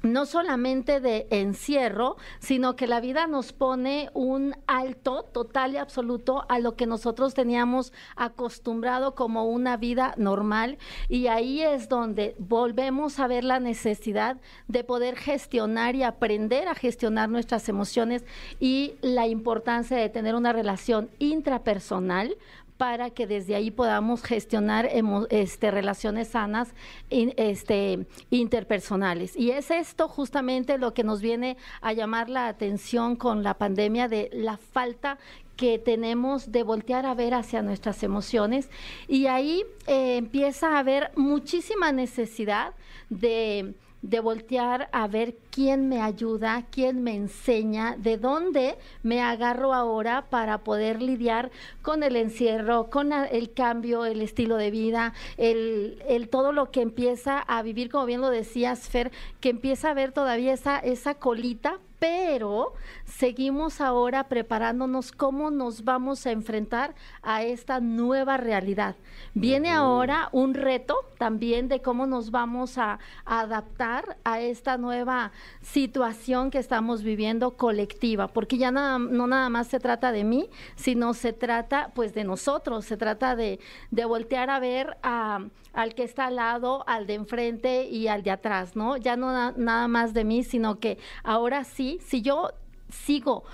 [0.02, 6.44] no solamente de encierro, sino que la vida nos pone un alto total y absoluto
[6.48, 10.78] a lo que nosotros teníamos acostumbrado como una vida normal.
[11.08, 16.74] Y ahí es donde volvemos a ver la necesidad de poder gestionar y aprender a
[16.74, 18.24] gestionar nuestras emociones
[18.58, 22.36] y la importancia de tener una relación intrapersonal
[22.82, 24.88] para que desde ahí podamos gestionar
[25.30, 26.74] este, relaciones sanas
[27.10, 29.36] este, interpersonales.
[29.36, 34.08] Y es esto justamente lo que nos viene a llamar la atención con la pandemia
[34.08, 35.18] de la falta
[35.54, 38.68] que tenemos de voltear a ver hacia nuestras emociones
[39.06, 42.74] y ahí eh, empieza a haber muchísima necesidad
[43.10, 49.72] de de voltear a ver quién me ayuda, quién me enseña, de dónde me agarro
[49.72, 51.50] ahora para poder lidiar
[51.82, 56.82] con el encierro, con el cambio, el estilo de vida, el, el todo lo que
[56.82, 61.14] empieza a vivir, como bien lo decías, Fer, que empieza a ver todavía esa, esa
[61.14, 62.72] colita, pero
[63.04, 68.96] seguimos ahora preparándonos cómo nos vamos a enfrentar a esta nueva realidad.
[69.34, 75.30] Viene ahora un reto también de cómo nos vamos a, a adaptar a esta nueva
[75.60, 80.50] situación que estamos viviendo colectiva, porque ya nada, no nada más se trata de mí,
[80.74, 83.60] sino se trata pues de nosotros, se trata de,
[83.92, 85.38] de voltear a ver a,
[85.72, 88.96] al que está al lado, al de enfrente y al de atrás, ¿no?
[88.96, 92.50] Ya no na- nada más de mí, sino que ahora sí, si yo
[92.88, 93.44] sigo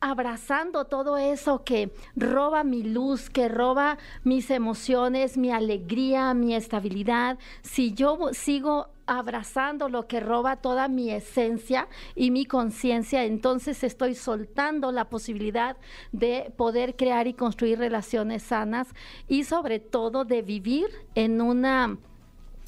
[0.00, 7.38] abrazando todo eso que roba mi luz, que roba mis emociones, mi alegría, mi estabilidad,
[7.62, 14.14] si yo sigo abrazando lo que roba toda mi esencia y mi conciencia, entonces estoy
[14.14, 15.76] soltando la posibilidad
[16.12, 18.88] de poder crear y construir relaciones sanas
[19.26, 21.98] y sobre todo de vivir en una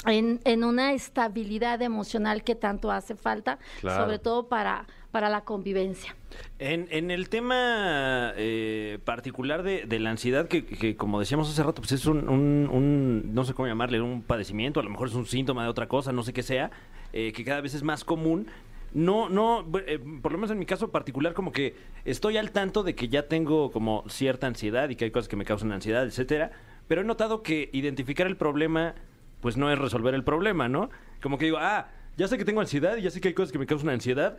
[0.07, 4.05] en, en una estabilidad emocional que tanto hace falta, Claro.
[4.05, 6.15] sobre todo para, para la convivencia.
[6.59, 11.63] En, en el tema eh, particular de, de la ansiedad, que, que como decíamos hace
[11.63, 15.09] rato, pues es un, un- un- no sé cómo llamarle, un padecimiento, a lo mejor
[15.09, 16.71] es un síntoma de otra cosa, no sé qué sea,
[17.13, 18.47] eh, que cada vez es más común.
[18.93, 22.83] No, no, eh, por lo menos en mi caso particular, como que estoy al tanto
[22.83, 26.05] de que ya tengo como cierta ansiedad y que hay cosas que me causan ansiedad,
[26.05, 26.51] etcétera,
[26.89, 28.97] pero he notado que identificar el problema,
[29.41, 30.91] pues no es resolver el problema, ¿no?
[31.23, 33.53] Como que digo, ah, ya sé que tengo ansiedad y ya sé que hay cosas
[33.53, 34.39] que me causan ansiedad,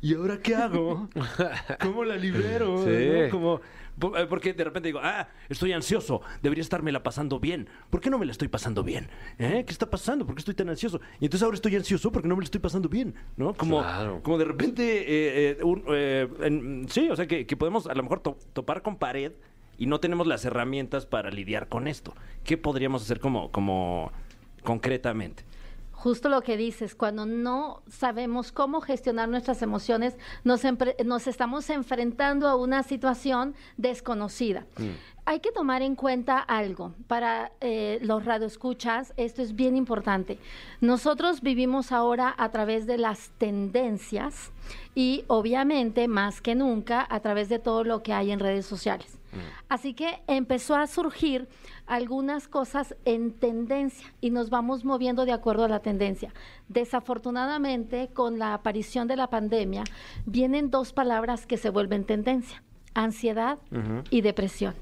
[0.00, 1.08] ¿y ahora qué hago?
[1.80, 2.84] ¿Cómo la libero?
[2.84, 2.90] Sí.
[3.24, 3.30] ¿no?
[3.30, 3.60] Como,
[4.16, 7.68] eh, porque de repente digo, ah, estoy ansioso, debería estarme la pasando bien.
[7.90, 9.08] ¿Por qué no me la estoy pasando bien?
[9.38, 9.62] ¿Eh?
[9.66, 10.26] ¿Qué está pasando?
[10.26, 11.00] ¿Por qué estoy tan ansioso?
[11.20, 13.54] Y entonces ahora estoy ansioso porque no me la estoy pasando bien, ¿no?
[13.54, 14.20] Como, Claro.
[14.22, 17.94] como de repente, eh, eh, un- eh, en- sí, o sea, que, que podemos a
[17.94, 19.32] lo mejor to- topar con pared
[19.78, 22.14] y no tenemos las herramientas para lidiar con esto.
[22.44, 24.10] ¿Qué podríamos hacer como, como
[24.62, 25.44] concretamente?
[26.02, 30.62] Justo lo que dices, cuando no sabemos cómo gestionar nuestras emociones, nos,
[31.04, 34.66] nos estamos enfrentando a una situación desconocida.
[35.26, 40.38] Hay que tomar en cuenta algo para eh, los radioescuchas, esto es bien importante.
[40.80, 44.50] Nosotros vivimos ahora a través de las tendencias
[44.96, 49.21] y obviamente más que nunca a través de todo lo que hay en redes sociales.
[49.68, 51.48] Así que empezó a surgir
[51.86, 56.32] algunas cosas en tendencia y nos vamos moviendo de acuerdo a la tendencia.
[56.68, 59.84] Desafortunadamente, con la aparición de la pandemia,
[60.26, 62.62] vienen dos palabras que se vuelven tendencia,
[62.94, 63.58] ansiedad
[64.10, 64.74] y depresión.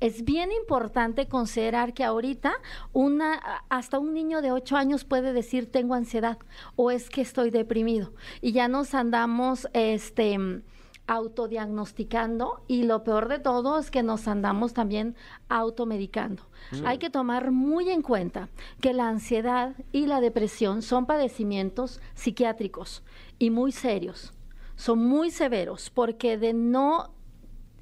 [0.00, 2.54] Es bien importante considerar que ahorita
[2.92, 6.36] una, hasta un niño de 8 años puede decir tengo ansiedad
[6.76, 10.62] o es que estoy deprimido y ya nos andamos este
[11.06, 15.16] autodiagnosticando y lo peor de todo es que nos andamos también
[15.48, 16.42] automedicando.
[16.84, 18.48] Hay que tomar muy en cuenta
[18.80, 23.02] que la ansiedad y la depresión son padecimientos psiquiátricos
[23.38, 24.32] y muy serios.
[24.76, 27.14] Son muy severos porque de no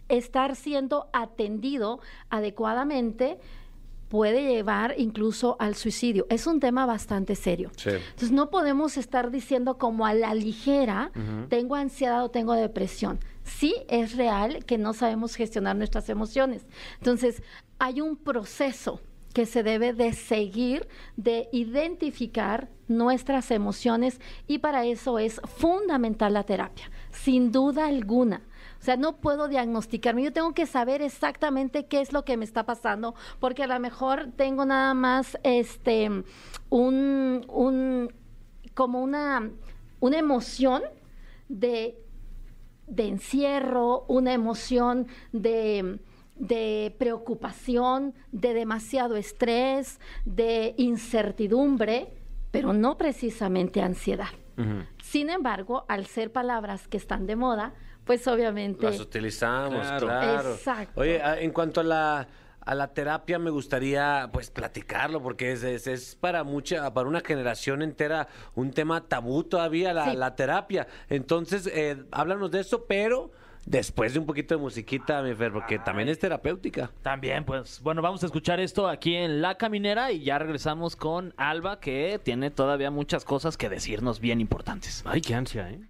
[0.08, 3.38] estar siendo atendido adecuadamente
[4.12, 6.26] puede llevar incluso al suicidio.
[6.28, 7.70] Es un tema bastante serio.
[7.78, 7.88] Sí.
[7.88, 11.10] Entonces no podemos estar diciendo como a la ligera,
[11.48, 13.20] tengo ansiedad o tengo depresión.
[13.42, 16.66] Sí es real que no sabemos gestionar nuestras emociones.
[16.98, 17.42] Entonces
[17.78, 19.00] hay un proceso
[19.32, 26.44] que se debe de seguir, de identificar nuestras emociones y para eso es fundamental la
[26.44, 28.42] terapia, sin duda alguna.
[28.82, 30.24] O sea, no puedo diagnosticarme.
[30.24, 33.78] Yo tengo que saber exactamente qué es lo que me está pasando, porque a lo
[33.78, 36.10] mejor tengo nada más este
[36.68, 38.12] un, un
[38.74, 39.52] como una,
[40.00, 40.82] una emoción
[41.48, 41.96] de,
[42.88, 46.00] de encierro, una emoción de,
[46.34, 52.08] de preocupación, de demasiado estrés, de incertidumbre,
[52.50, 54.30] pero no precisamente ansiedad.
[55.00, 58.84] Sin embargo, al ser palabras que están de moda, pues obviamente...
[58.84, 60.06] Las utilizamos, Claro.
[60.06, 60.54] claro.
[60.54, 61.00] Exacto.
[61.00, 62.28] Oye, a- en cuanto a la
[62.64, 67.20] a la terapia me gustaría pues platicarlo porque es, es, es para mucha para una
[67.20, 70.16] generación entera un tema tabú todavía la, Sí.
[70.16, 70.86] la terapia.
[71.08, 73.32] Entonces, eh, háblanos de eso, pero
[73.66, 76.92] después de un poquito de musiquita, mi Fer, porque también es terapéutica.
[77.02, 81.34] También, pues, bueno, vamos a escuchar esto aquí en La Caminera y ya regresamos con
[81.36, 85.02] Alba, que tiene todavía muchas cosas que decirnos bien importantes.
[85.04, 85.80] Ay, qué ansia, ¿eh?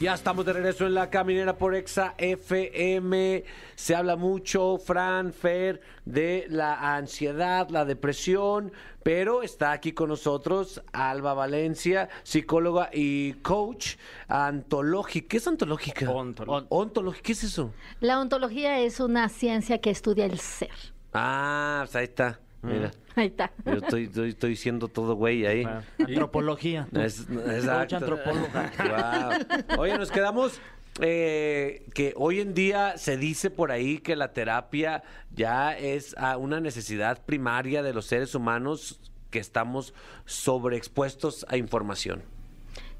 [0.00, 3.44] Ya estamos de regreso en la caminera por Exa FM.
[3.74, 10.80] Se habla mucho, Fran, Fer, de la ansiedad, la depresión, pero está aquí con nosotros
[10.94, 15.28] Alba Valencia, psicóloga y coach antológica.
[15.28, 16.10] ¿Qué es antológica?
[16.10, 16.74] Ontológica.
[16.74, 17.74] Ontológica, ¿qué es eso?
[18.00, 20.70] La ontología es una ciencia que estudia el ser.
[21.12, 22.40] Ah, pues ahí está.
[22.62, 23.50] Mira, Ahí está.
[23.64, 25.64] yo estoy, estoy, estoy siendo todo güey ahí.
[25.98, 26.86] Antropología.
[26.92, 27.96] Es- exacto.
[27.96, 28.72] antropóloga.
[29.66, 29.80] Guau.
[29.80, 30.60] Oye, nos quedamos
[31.00, 35.02] eh, que hoy en día se dice por ahí que la terapia
[35.34, 39.94] ya es ah, una necesidad primaria de los seres humanos que estamos
[40.26, 42.22] sobreexpuestos a información.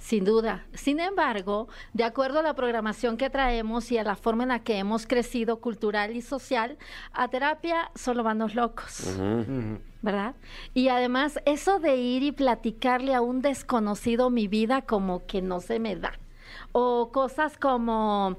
[0.01, 0.65] Sin duda.
[0.73, 4.59] Sin embargo, de acuerdo a la programación que traemos y a la forma en la
[4.61, 6.79] que hemos crecido cultural y social,
[7.13, 9.15] a terapia solo van los locos.
[10.03, 10.35] ¿Verdad?
[10.73, 15.61] Y además, eso de ir y platicarle a un desconocido mi vida como que no
[15.61, 16.13] se me da.
[16.73, 18.39] O cosas como,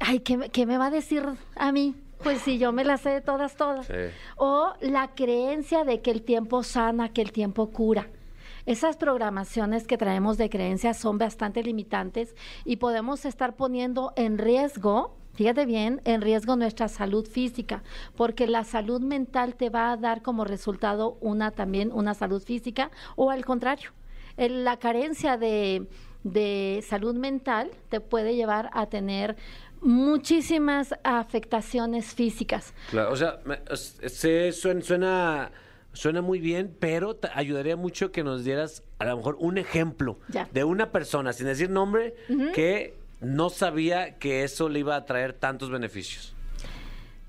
[0.00, 1.24] ay, ¿qué, me- qué me va a decir
[1.54, 1.94] a mí?
[2.24, 3.86] Pues si yo me las sé de todas, todas.
[3.86, 3.92] Sí.
[4.36, 8.08] O la creencia de que el tiempo sana, que el tiempo cura.
[8.66, 15.16] Esas programaciones que traemos de creencias son bastante limitantes y podemos estar poniendo en riesgo
[15.36, 17.82] Fíjate bien, en riesgo nuestra salud física,
[18.16, 22.90] porque la salud mental te va a dar como resultado una también una salud física
[23.16, 23.90] o al contrario,
[24.38, 25.86] la carencia de,
[26.88, 29.36] salud mental te puede llevar a tener
[29.82, 32.72] muchísimas afectaciones físicas.
[32.90, 33.38] Claro, o sea,
[34.08, 35.50] se- suena,
[35.96, 40.18] suena muy bien, pero te ayudaría mucho que nos dieras a lo mejor un ejemplo
[40.28, 40.48] Ya.
[40.52, 42.14] de una persona, sin decir nombre,
[42.54, 46.34] que no sabía que eso le iba a traer tantos beneficios.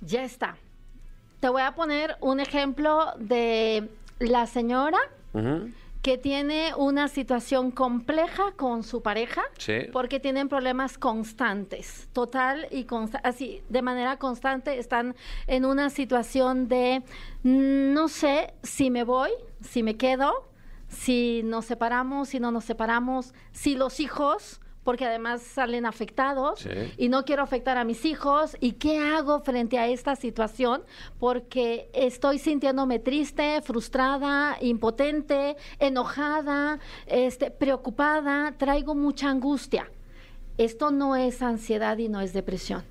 [0.02, 0.58] Ya está.
[1.40, 4.98] Te voy a poner un ejemplo de la señora
[5.34, 5.70] Ujú.
[6.02, 9.88] Que tiene una situación compleja con su pareja Sí.
[9.92, 15.16] porque tienen problemas constantes, total y consta- así de manera constante están
[15.48, 17.04] en una situación de
[17.44, 19.32] mm, no sé si me voy,
[19.62, 20.48] si me quedo,
[20.88, 26.70] si nos separamos, si no nos separamos, si los hijos porque además salen afectados Sí.
[26.98, 30.82] y no quiero afectar a mis hijos y qué hago frente a esta situación
[31.20, 39.92] porque estoy sintiéndome triste, frustrada, impotente, enojada, este, preocupada, traigo mucha angustia.
[40.58, 42.86] Esto no es ansiedad y no es depresión.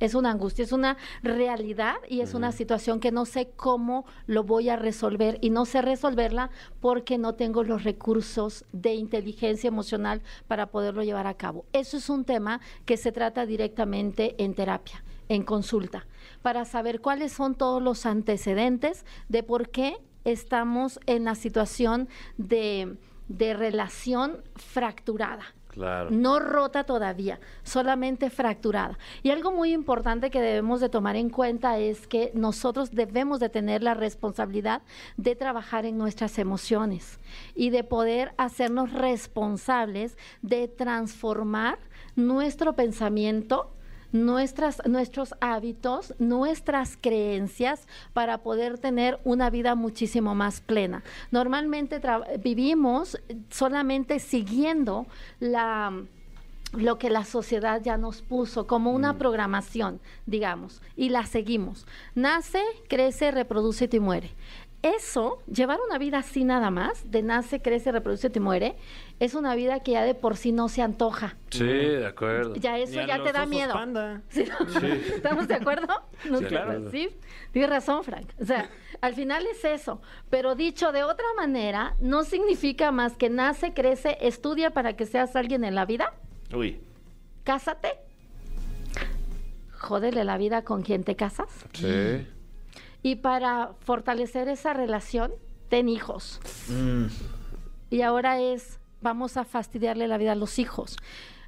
[0.00, 4.44] Es una angustia, es una realidad y es una situación que no sé cómo lo
[4.44, 10.22] voy a resolver y no sé resolverla porque no tengo los recursos de inteligencia emocional
[10.48, 11.66] para poderlo llevar a cabo.
[11.74, 16.06] Eso es un tema que se trata directamente en terapia, en consulta,
[16.40, 22.08] para saber cuáles son todos los antecedentes de por qué estamos en la situación
[22.38, 22.96] de,
[23.28, 26.10] de relación fracturada Claro.
[26.10, 28.98] no rota todavía, solamente fracturada.
[29.22, 33.48] Y algo muy importante que debemos de tomar en cuenta es que nosotros debemos de
[33.48, 34.82] tener la responsabilidad
[35.16, 37.20] de trabajar en nuestras emociones
[37.54, 41.78] y de poder hacernos responsables de transformar
[42.16, 43.72] nuestro pensamiento
[44.12, 51.02] nuestras, nuestros hábitos, nuestras creencias para poder tener una vida muchísimo más plena.
[51.30, 52.00] Normalmente
[52.42, 53.20] vivimos
[53.50, 55.06] solamente siguiendo
[55.38, 55.92] la
[56.72, 61.86] lo que la sociedad ya nos puso como una programación, digamos, y la seguimos.
[62.14, 64.30] Nace, crece, reproduce y muere.
[64.82, 68.76] Eso, llevar una vida así nada más, de nace, crece, reproduce y muere,
[69.20, 71.36] es una vida que ya de por sí no se antoja.
[71.50, 72.54] Sí, de acuerdo.
[72.56, 73.74] Ya eso ya te da miedo.
[73.74, 74.22] panda.
[74.30, 74.88] Sí, ¿no?
[74.88, 75.86] ¿Estamos de acuerdo?
[76.28, 76.90] No, Sí, claro.
[76.90, 77.10] Sí,
[77.52, 78.26] tienes razón, Frank.
[78.40, 78.70] O sea,
[79.02, 80.00] al final es eso.
[80.30, 85.36] Pero dicho de otra manera, no significa más que nace, crece, estudia para que seas
[85.36, 86.14] alguien en la vida,
[86.54, 86.80] Uy.
[87.44, 87.90] cásate,
[89.78, 91.48] jódele la vida con quien te casas.
[91.74, 92.26] Sí.
[93.02, 95.32] Y para fortalecer esa relación,
[95.68, 96.40] ten hijos.
[97.90, 100.96] Y ahora es, vamos a fastidiarle la vida a los hijos.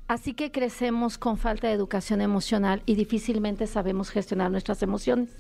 [0.09, 5.31] Así que crecemos con falta de educación emocional y difícilmente sabemos gestionar nuestras emociones.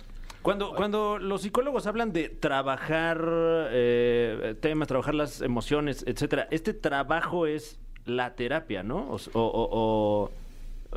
[0.40, 3.24] Cuando, cuando los psicólogos hablan de trabajar
[3.70, 8.98] eh, temas, trabajar las emociones, etcétera, este trabajo es la terapia, ¿no?
[9.10, 10.30] O, o- o- o-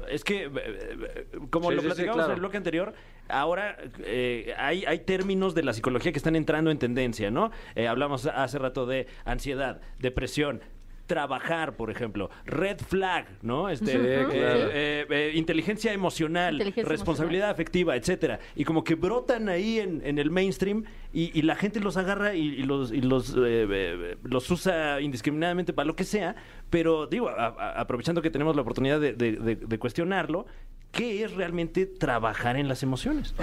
[0.10, 2.30] es que, eh, eh, como Sí, lo sí, sí, platicamos claro.
[2.32, 2.93] en el bloque anterior,
[3.30, 7.51] ahora eh, hay, hay términos de la psicología que están entrando en tendencia, ¿no?
[7.75, 10.62] Eh, hablamos hace rato de ansiedad, depresión.
[11.07, 13.69] Trabajar, por ejemplo, red flag, ¿no?
[13.69, 14.69] Este, Sí, eh, claro.
[14.73, 18.39] eh, eh, inteligencia emocional, Inteligencia responsabilidad afectiva, etcétera.
[18.55, 22.33] Y como que brotan ahí en, en el mainstream y, y la gente los agarra
[22.33, 26.35] y, y los, y los, eh, eh, los usa indiscriminadamente para lo que sea.
[26.71, 30.47] Pero digo, a- a- aprovechando que tenemos la oportunidad de, de- de- de cuestionarlo,
[30.91, 33.35] ¿qué es realmente trabajar en las emociones?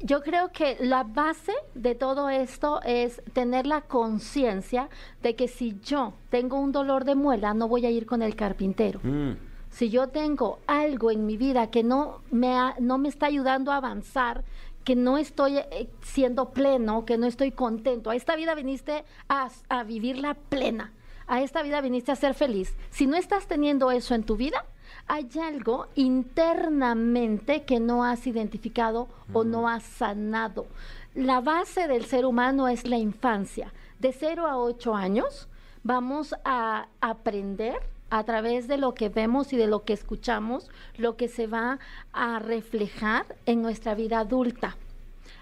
[0.00, 4.88] Yo creo que la base de todo esto es tener la conciencia
[5.22, 8.36] de que si yo tengo un dolor de muela, no voy a ir con el
[8.36, 9.00] carpintero.
[9.02, 9.32] Mm.
[9.70, 13.72] Si yo tengo algo en mi vida que no me, ha- no me está ayudando
[13.72, 14.44] a avanzar,
[14.84, 19.48] que no estoy eh, siendo pleno, que no estoy contento, a esta vida viniste a,
[19.68, 20.92] a vivirla plena,
[21.26, 22.74] a esta vida viniste a ser feliz.
[22.90, 24.64] Si no estás teniendo eso en tu vida,
[25.06, 30.66] hay algo internamente que no has identificado o no has sanado.
[31.14, 33.72] La base del ser humano es la infancia.
[33.98, 35.48] De 0 a 8 años
[35.82, 41.16] vamos a aprender a través de lo que vemos y de lo que escuchamos, lo
[41.16, 41.78] que se va
[42.12, 44.76] a reflejar en nuestra vida adulta.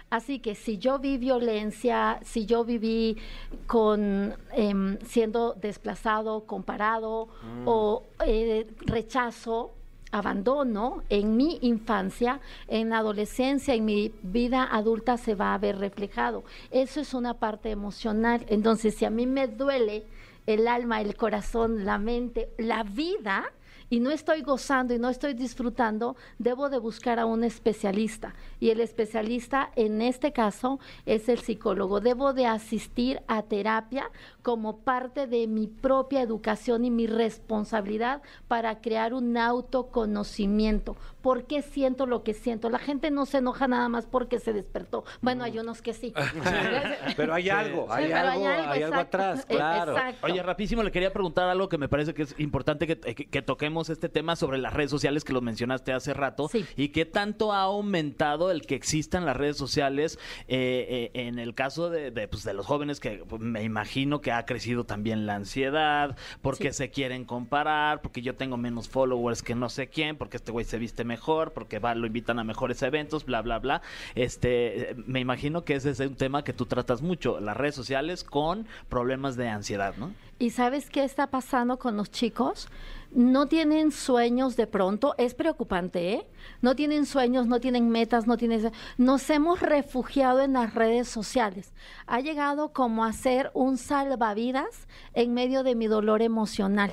[0.09, 3.17] Así que si yo vi violencia, si yo viví
[3.65, 7.27] con em, siendo desplazado, comparado
[7.65, 9.73] o eh, rechazo,
[10.11, 15.77] abandono en mi infancia, en la adolescencia, en mi vida adulta se va a ver
[15.77, 16.43] reflejado.
[16.71, 18.45] Eso es una parte emocional.
[18.47, 20.05] Entonces, si a mí me duele
[20.45, 23.51] el alma, el corazón, la mente, la vida,
[23.89, 28.33] y no estoy gozando y no estoy disfrutando, debo de buscar a un especialista.
[28.59, 31.99] Y el especialista en este caso es el psicólogo.
[32.01, 34.09] Debo de asistir a terapia
[34.41, 40.95] como parte de mi propia educación y mi responsabilidad para crear un autoconocimiento.
[41.21, 42.69] ¿Por qué siento lo que siento?
[42.69, 45.03] La gente no se enoja nada más porque se despertó.
[45.21, 46.13] Bueno, hay unos que sí.
[47.17, 49.91] Pero hay algo, hay Sí, algo, hay algo atrás, claro.
[49.97, 50.25] Exacto.
[50.25, 53.41] Oye, rapidísimo, le quería preguntar algo que me parece que es importante que, que- que
[53.41, 56.65] toquemos este tema sobre las redes sociales que lo mencionaste hace rato Sí.
[56.75, 61.53] y qué tanto ha aumentado el que existan las redes sociales eh, eh, en el
[61.55, 65.25] caso de, de, pues, de los jóvenes que pues, me imagino que ha crecido también
[65.25, 66.77] la ansiedad, porque Sí.
[66.79, 70.65] se quieren comparar, porque yo tengo menos followers que no sé quién, porque este güey
[70.65, 73.81] se viste mejor, porque va, lo invitan a mejores eventos, bla, bla, bla.
[74.15, 78.23] Este, me imagino que ese es un tema que tú tratas mucho, las redes sociales
[78.23, 80.11] con problemas de ansiedad, ¿no?
[80.39, 82.67] ¿Y sabes qué está pasando con los chicos?
[83.09, 86.27] No tienen sueños de pronto, es preocupante, ¿eh?
[86.61, 88.71] No tienen sueños, no tienen metas, no tienen...
[88.97, 91.73] Nos hemos refugiado en las redes sociales.
[92.05, 96.91] Ha llegado como a ser un salvavidas en medio de mi dolor emocional.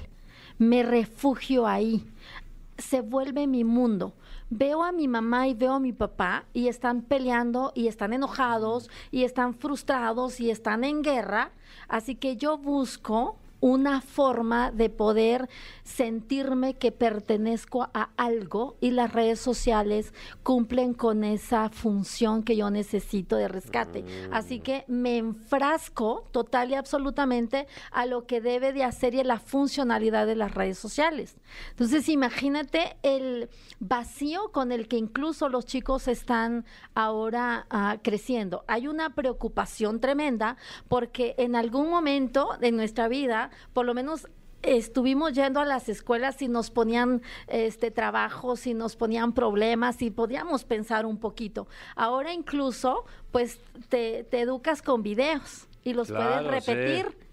[0.56, 2.06] Me refugio ahí.
[2.78, 4.14] Se vuelve mi mundo.
[4.56, 8.88] Veo a mi mamá y veo a mi papá y están peleando y están enojados
[9.10, 11.50] y están frustrados y están en guerra.
[11.88, 15.48] Así que yo busco una forma de poder
[15.84, 20.12] sentirme que pertenezco a algo y las redes sociales
[20.42, 24.04] cumplen con esa función que yo necesito de rescate.
[24.32, 29.24] Así que me enfrasco total y absolutamente a lo que debe de hacer y a
[29.24, 31.36] la funcionalidad de las redes sociales.
[31.70, 36.64] Entonces imagínate el vacío con el que incluso los chicos están
[36.94, 38.64] ahora ah, creciendo.
[38.66, 40.56] Hay una preocupación tremenda
[40.88, 44.28] porque en algún momento de nuestra vida, por lo menos
[44.64, 50.10] estuvimos yendo a las escuelas y nos ponían este trabajos y nos ponían problemas y
[50.10, 51.68] podíamos pensar un poquito.
[51.96, 56.72] Ahora incluso pues te, te educas con videos y los Claro, puedes sí.
[56.74, 57.24] repetir.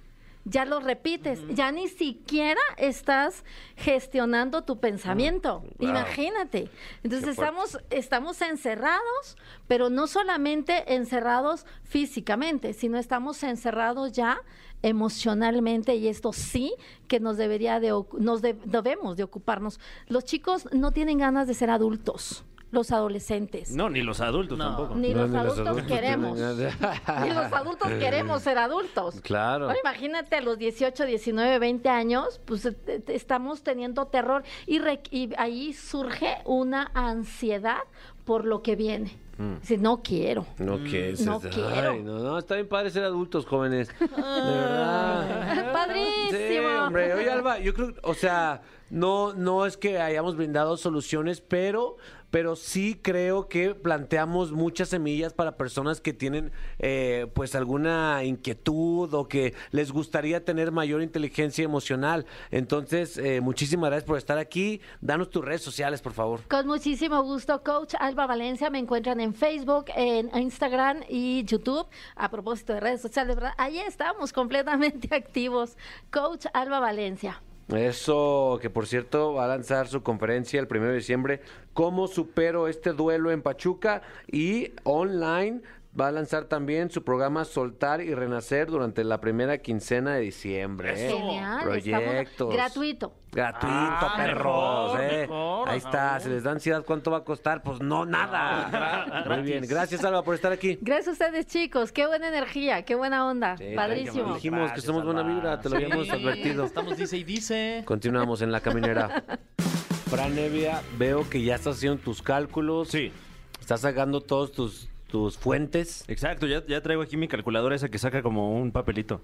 [0.43, 3.43] Ya lo repites, ya ni siquiera estás
[3.75, 5.63] gestionando tu pensamiento.
[5.77, 6.67] Imagínate.
[7.03, 14.41] Entonces estamos, estamos encerrados, pero no solamente encerrados físicamente, sino estamos encerrados ya
[14.81, 16.73] emocionalmente y esto sí
[17.07, 19.79] que nos debería de nos de- debemos de ocuparnos.
[20.07, 23.71] Los chicos no tienen ganas de ser adultos, los adolescentes.
[23.75, 24.65] No, ni los adultos No.
[24.69, 24.95] tampoco.
[24.95, 26.37] Ni No, los ni los adultos queremos.
[26.39, 29.19] Ni los adultos queremos ser adultos.
[29.21, 29.65] Claro.
[29.65, 34.79] Ahora imagínate a los 18, 19, 20 años, pues eh, eh, estamos teniendo terror y,
[34.79, 37.79] re- y ahí surge una ansiedad
[38.25, 39.17] por lo que viene.
[39.61, 40.45] Dice, no quiero.
[40.57, 41.91] No, que es, No es- quiero.
[41.91, 43.89] ay, no, no, está bien padre ser adultos jóvenes.
[43.99, 45.73] De verdad.
[45.73, 46.31] Padrísimo.
[46.31, 47.13] Sí, hombre.
[47.13, 51.97] Oye, Alba, yo creo, o sea, no, no es que hayamos brindado soluciones, pero,
[52.31, 59.13] pero sí creo que planteamos muchas semillas para personas que tienen, eh, pues, alguna inquietud
[59.13, 62.25] o que les gustaría tener mayor inteligencia emocional.
[62.49, 64.81] Entonces, eh, muchísimas gracias por estar aquí.
[65.01, 66.41] Danos tus redes sociales, por favor.
[66.47, 68.69] Con muchísimo gusto, Coach Alba Valencia.
[68.69, 71.85] Me encuentran en Facebook, en Instagram y YouTube.
[72.15, 73.53] A propósito de redes sociales, ¿verdad?
[73.57, 75.77] Ahí estamos completamente activos.
[76.09, 77.41] Coach Alba Valencia.
[77.71, 81.41] Eso, que por cierto va a lanzar su conferencia el 1 de diciembre,
[81.73, 84.01] ¿Cómo supero este duelo en Pachuca?
[84.29, 85.61] Y online
[85.99, 90.93] va a lanzar también su programa Soltar y Renacer durante la primera quincena de diciembre.
[90.95, 91.09] ¿eh?
[91.11, 91.75] Genial.
[91.75, 92.53] estamos- Proyectos.
[92.53, 93.13] Gratuito.
[93.31, 94.93] Gratuito, Ah, perros.
[94.93, 95.17] mejor, ¿eh?
[95.21, 97.61] mejor, Ahí está, se les da ansiedad, ¿cuánto va a costar?
[97.63, 99.23] Pues no, nada.
[99.27, 100.77] Muy bien, gracias Alba por estar aquí.
[100.81, 101.91] Gracias a ustedes, chicos.
[101.91, 103.55] Qué buena energía, qué buena onda.
[103.57, 104.33] Sí, Padrísimo.
[104.33, 106.65] Dijimos que somos buena vibra, te lo habíamos advertido.
[106.65, 107.83] Estamos dice y dice.
[107.85, 109.23] Continuamos en la caminera.
[110.09, 112.89] Fran Evia, veo que ya estás haciendo tus cálculos.
[112.89, 113.13] Sí.
[113.61, 116.03] Estás sacando todos tus, tus fuentes.
[116.07, 119.21] Exacto, ya, ya traigo aquí mi calculadora esa que saca como un papelito.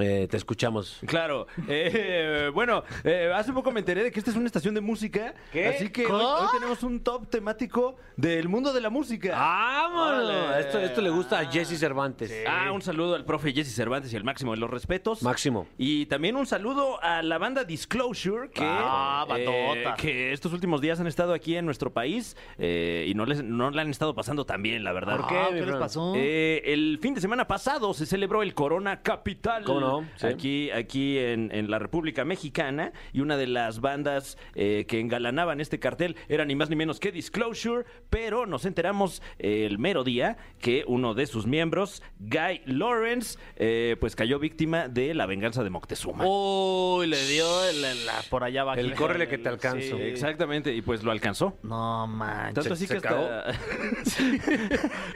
[0.00, 0.98] Eh, te escuchamos.
[1.06, 1.46] Claro.
[1.68, 5.34] eh, bueno, eh, hace poco me enteré de que esta es una estación de música.
[5.52, 5.68] ¿Qué?
[5.68, 9.36] Así que hoy, hoy tenemos un top temático del mundo de la música.
[9.38, 10.56] ¡Vámonos!
[10.58, 12.32] Esto, esto le gusta a Jesse Cervantes.
[12.48, 15.22] Ah, un saludo al profe Jesse Cervantes y al máximo de los respetos.
[15.22, 15.66] Máximo.
[15.78, 19.94] Y también un saludo a la banda Disclosure, que, Ah, bandota.
[19.96, 23.70] que estos últimos días han estado aquí en nuestro país eh, y no, les, no
[23.70, 25.16] la han estado pasando tan bien, la verdad.
[25.18, 26.12] ¿Por qué, Ah, ¿Qué les pasó?
[26.16, 29.64] Eh, el fin de semana pasado se celebró el Corona Capital.
[29.64, 30.08] ¿Cómo no?
[30.16, 30.26] Sí.
[30.26, 32.92] Aquí, aquí en, en la República Mexicana.
[33.12, 37.00] Y una de las bandas eh, que engalanaban este cartel era ni más ni menos
[37.00, 37.84] que Disclosure.
[38.10, 43.96] Pero nos enteramos eh, el mero día que uno de sus miembros, Guy Lawrence, eh,
[44.00, 46.24] pues cayó víctima de la venganza de Moctezuma.
[46.26, 48.80] Uy, le dio el- el- la- por allá abajo.
[48.80, 49.96] El córrele que te alcanzo.
[49.98, 51.56] Exactamente, y pues lo alcanzó.
[51.62, 52.54] No manches.
[52.54, 53.52] Tanto así se que hasta...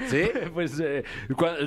[0.09, 0.31] ¿Sí?
[0.55, 1.05] pues eh,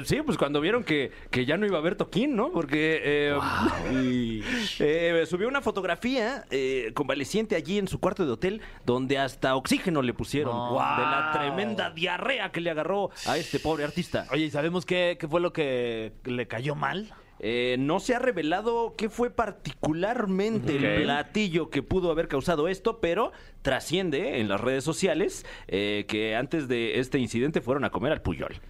[0.06, 2.52] sí, pues cuando vieron que, que ya no iba a haber toquín, ¿no?
[2.52, 4.42] Porque eh,
[4.80, 10.02] eh, subió una fotografía eh, convaleciente allí en su cuarto de hotel donde hasta oxígeno
[10.02, 14.28] le pusieron de la tremenda diarrea que le agarró a este pobre artista.
[14.32, 17.14] Oye, ¿y sabemos qué, qué fue lo que le cayó mal?
[17.44, 23.00] Eh, no se ha revelado qué fue particularmente el platillo que pudo haber causado esto,
[23.02, 23.32] pero
[23.64, 28.22] trasciende en las redes sociales eh, que antes de este incidente fueron a comer al
[28.22, 28.62] Puyol.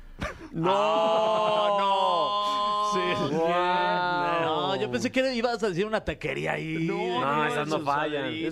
[0.51, 1.77] ¡No!
[1.79, 2.91] ¡No!
[2.93, 2.99] Sí.
[3.39, 6.73] No, yo pensé que ibas a decir una taquería ahí.
[6.85, 8.31] No, esas no fallan.
[8.33, 8.51] Yo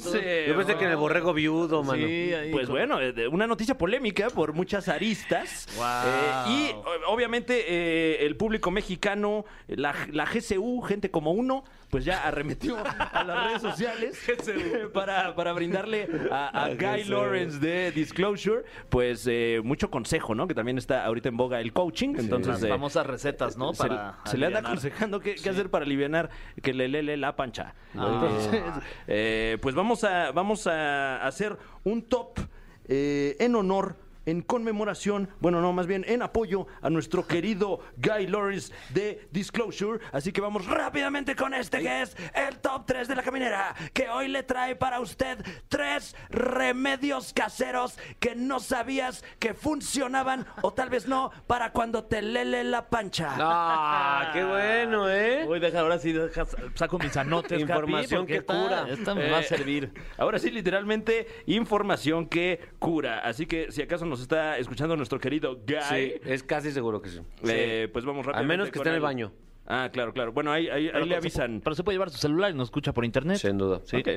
[0.56, 2.06] pensé que en el borrego viudo, mano.
[2.06, 5.68] Sí, ahí Pues con- bueno, eh, de- una noticia polémica por muchas aristas.
[5.76, 6.08] Guau.
[6.08, 12.06] Eh, y o- obviamente eh, el público mexicano, la, la GCU, gente como uno, pues
[12.06, 14.20] ya arremetió a las redes sociales
[14.94, 20.48] para, para brindarle a, a Guy Lawrence de Disclosure, pues eh, mucho consejo, ¿no?
[20.48, 22.16] Que también está ahorita en boga el coaching.
[22.18, 23.74] Entonces, Las eh, famosas recetas, ¿no?
[23.74, 26.30] se, Para se le anda aconsejando qué, qué hacer para aliviar
[26.62, 27.74] que le lele la pancha.
[27.96, 28.12] Ah.
[28.14, 28.62] Entonces,
[29.08, 32.40] eh, pues vamos a, vamos a hacer un top
[32.88, 33.96] eh, en honor.
[34.30, 40.00] En conmemoración, bueno, no, más bien en apoyo a nuestro querido Guy Lawrence de Disclosure.
[40.12, 44.08] Así que vamos rápidamente con este que es el top 3 de la caminera, que
[44.08, 50.90] hoy le trae para usted tres remedios caseros que no sabías que funcionaban o tal
[50.92, 53.30] vez no para cuando te lele la pancha.
[53.36, 55.46] Ah, qué bueno, ¿eh?
[55.48, 58.86] Uy, deja, ahora sí, deja, saco mis anotes, Información que esta- cura.
[58.90, 59.92] Esta me va a Eh, servir.
[60.20, 63.22] Ahora sí, literalmente, información que cura.
[63.22, 67.10] Así que si acaso nos está escuchando nuestro querido Guy, Sí, es casi seguro que
[67.10, 67.20] sí.
[67.44, 68.54] eh, pues vamos A rápidamente.
[68.58, 69.32] menos que esté en el baño.
[69.68, 70.32] Ah, claro, claro.
[70.32, 71.62] Bueno, ahí, ahí- le avisan.
[71.64, 73.38] Pero se puede llevar su celular y nos escucha por internet.
[73.38, 73.82] Sin duda.
[73.86, 73.98] Sí.
[73.98, 74.08] Ok.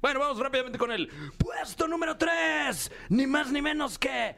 [0.00, 1.08] Bueno, vamos rápidamente con el
[1.38, 2.92] puesto número 3.
[3.08, 4.36] Ni más ni menos que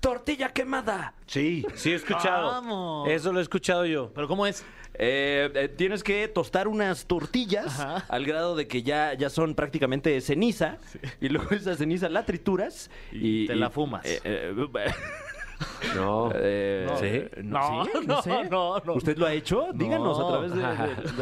[0.00, 1.14] tortilla quemada.
[1.26, 2.46] Sí, sí he escuchado.
[2.50, 3.08] Vamos.
[3.08, 4.10] Eso lo he escuchado yo.
[4.14, 4.64] ¿Pero cómo es?
[5.00, 8.04] Eh, eh, tienes que tostar unas tortillas Ajá.
[8.08, 10.78] al grado de que ya, ya son prácticamente ceniza
[11.20, 14.04] y luego esa ceniza la trituras y, te la fumas.
[14.06, 14.54] eh, eh,
[15.96, 16.30] No.
[16.34, 16.96] eh, No.
[16.98, 17.22] ¿sí?
[17.42, 17.90] No, ¿Sí?
[18.06, 18.30] no, sé.
[18.48, 18.92] no, no.
[18.94, 19.68] ¿Usted lo ha hecho?
[19.74, 20.62] Díganos a través de-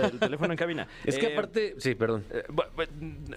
[0.03, 0.87] de- del teléfono en cabina.
[1.05, 1.75] Es que aparte.
[1.79, 2.25] Sí, perdón.
[2.31, 2.45] eh,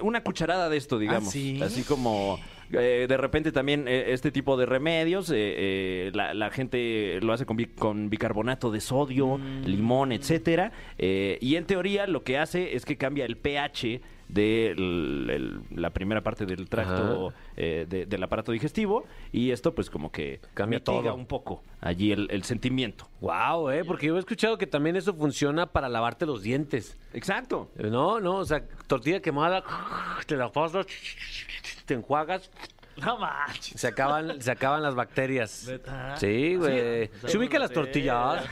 [0.02, 1.30] una cucharada de esto, digamos.
[1.30, 1.62] ¿Ah, sí?
[1.62, 2.38] Así como
[2.72, 7.46] eh, de repente también eh, este tipo de remedios, eh, la, la gente lo hace
[7.46, 9.66] con, bi- con bicarbonato de sodio, Mm.
[9.66, 10.72] limón, etcétera.
[10.98, 15.90] y en teoría lo que hace es que cambia el pH de el- el- la
[15.90, 20.78] primera parte del tracto eh, de- del aparato digestivo y esto pues como que Cambia
[20.80, 21.16] mitiga todo.
[21.16, 23.08] un poco allí el, el sentimiento.
[23.22, 26.96] Wow, eh, porque yo he escuchado que también eso funciona para lavarte los dientes.
[27.14, 27.70] Exacto.
[27.76, 29.64] No, no, o sea, tortilla quemada,
[30.28, 30.86] te la pasas,
[31.90, 32.50] te enjuagas,
[32.98, 33.80] No manches.
[33.80, 35.50] se acaban, se acaban las bacterias.
[36.18, 37.08] Sí, güey.
[37.08, 38.44] Sí, ¿Se ubica las tortillas?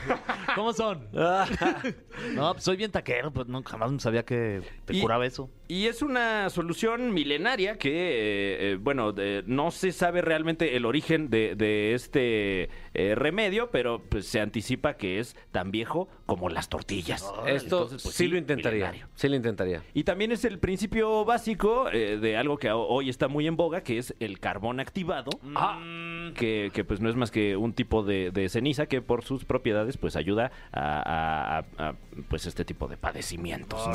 [0.54, 1.08] ¿Cómo son?
[2.34, 5.48] No, pues soy bien taquero, pues no, jamás sabía que te Y- curaba eso.
[5.70, 10.86] Y es una solución milenaria que, eh, eh, bueno, de- no se sabe realmente el
[10.86, 16.48] origen de, de este eh, remedio, pero pues, se anticipa que es tan viejo como
[16.48, 17.22] las tortillas.
[17.46, 18.86] Esto Entonces, pues, sí, lo intentaría.
[18.86, 19.08] milenario.
[19.14, 19.82] Sí lo intentaría.
[19.92, 23.56] Y también es el principio básico eh, de algo que ho- hoy está muy en
[23.56, 25.30] boga, que es el carbón activado.
[25.54, 26.30] Ah.
[26.34, 29.44] Que, que, pues no es más que un tipo de, de ceniza que por sus
[29.44, 31.94] propiedades pues ayuda a, a- a- a,
[32.30, 33.86] pues este tipo de padecimientos.
[33.86, 33.94] ¿no?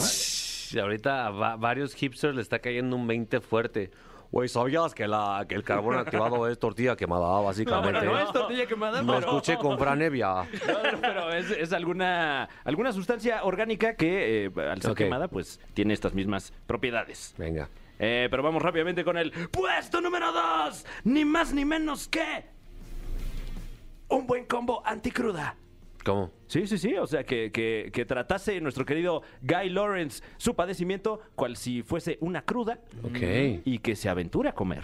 [0.82, 3.92] Ahorita a va- varios hipsters le está cayendo un 20 fuerte.
[4.32, 8.00] Güey, ¿sabías que, la, que el carbón activado es tortilla quemada, No, básicamente?
[8.00, 9.28] bueno, no es tortilla quemada, Lo pero...
[9.28, 10.34] escuché con Fran Evia.
[10.68, 15.60] No, no, pero es, es alguna, alguna sustancia orgánica que, eh, al ser quemada, pues
[15.76, 17.36] tiene estas mismas propiedades.
[17.38, 17.70] Venga.
[18.00, 20.84] Eh, pero vamos rápidamente con el puesto número 2.
[21.04, 22.46] Ni más ni menos que
[24.10, 25.56] un buen combo anticruda.
[26.04, 26.32] ¿Cómo?
[26.48, 26.96] Sí, sí, sí.
[26.96, 32.18] O sea, que, que, que tratase nuestro querido Guy Lawrence su padecimiento cual si fuese
[32.22, 33.18] una cruda Ok.
[33.66, 34.84] y que se aventure a comer.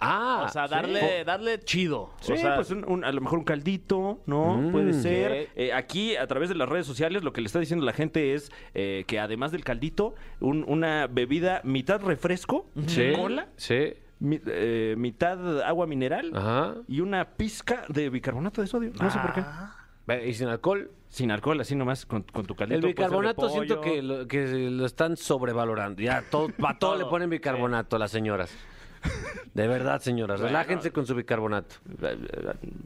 [0.00, 0.74] Ah, O sea, sí.
[0.74, 2.10] darle, darle chido.
[2.20, 4.56] Sí, o sea, pues un- un- a lo mejor un caldito, ¿no?
[4.56, 4.70] Mm.
[4.70, 5.48] Puede ser.
[5.56, 8.34] Eh, aquí, a través de las redes sociales, lo que le está diciendo la gente
[8.34, 13.10] es eh, que además del caldito, un- una bebida mitad refresco, Sí.
[13.16, 13.94] cola, Sí.
[14.20, 16.74] mi- eh, mitad agua mineral Ajá.
[16.86, 18.92] y una pizca de bicarbonato de sodio.
[19.00, 19.40] No sé por qué.
[20.26, 20.90] Y sin alcohol.
[21.08, 22.80] Sin alcohol, así nomás, con, con tu caldito.
[22.80, 26.02] El bicarbonato siento que lo, que lo están sobrevalorando.
[26.02, 28.54] Ya todo, a todo le ponen bicarbonato las señoras.
[29.54, 31.76] De verdad, señoras, relájense con su bicarbonato.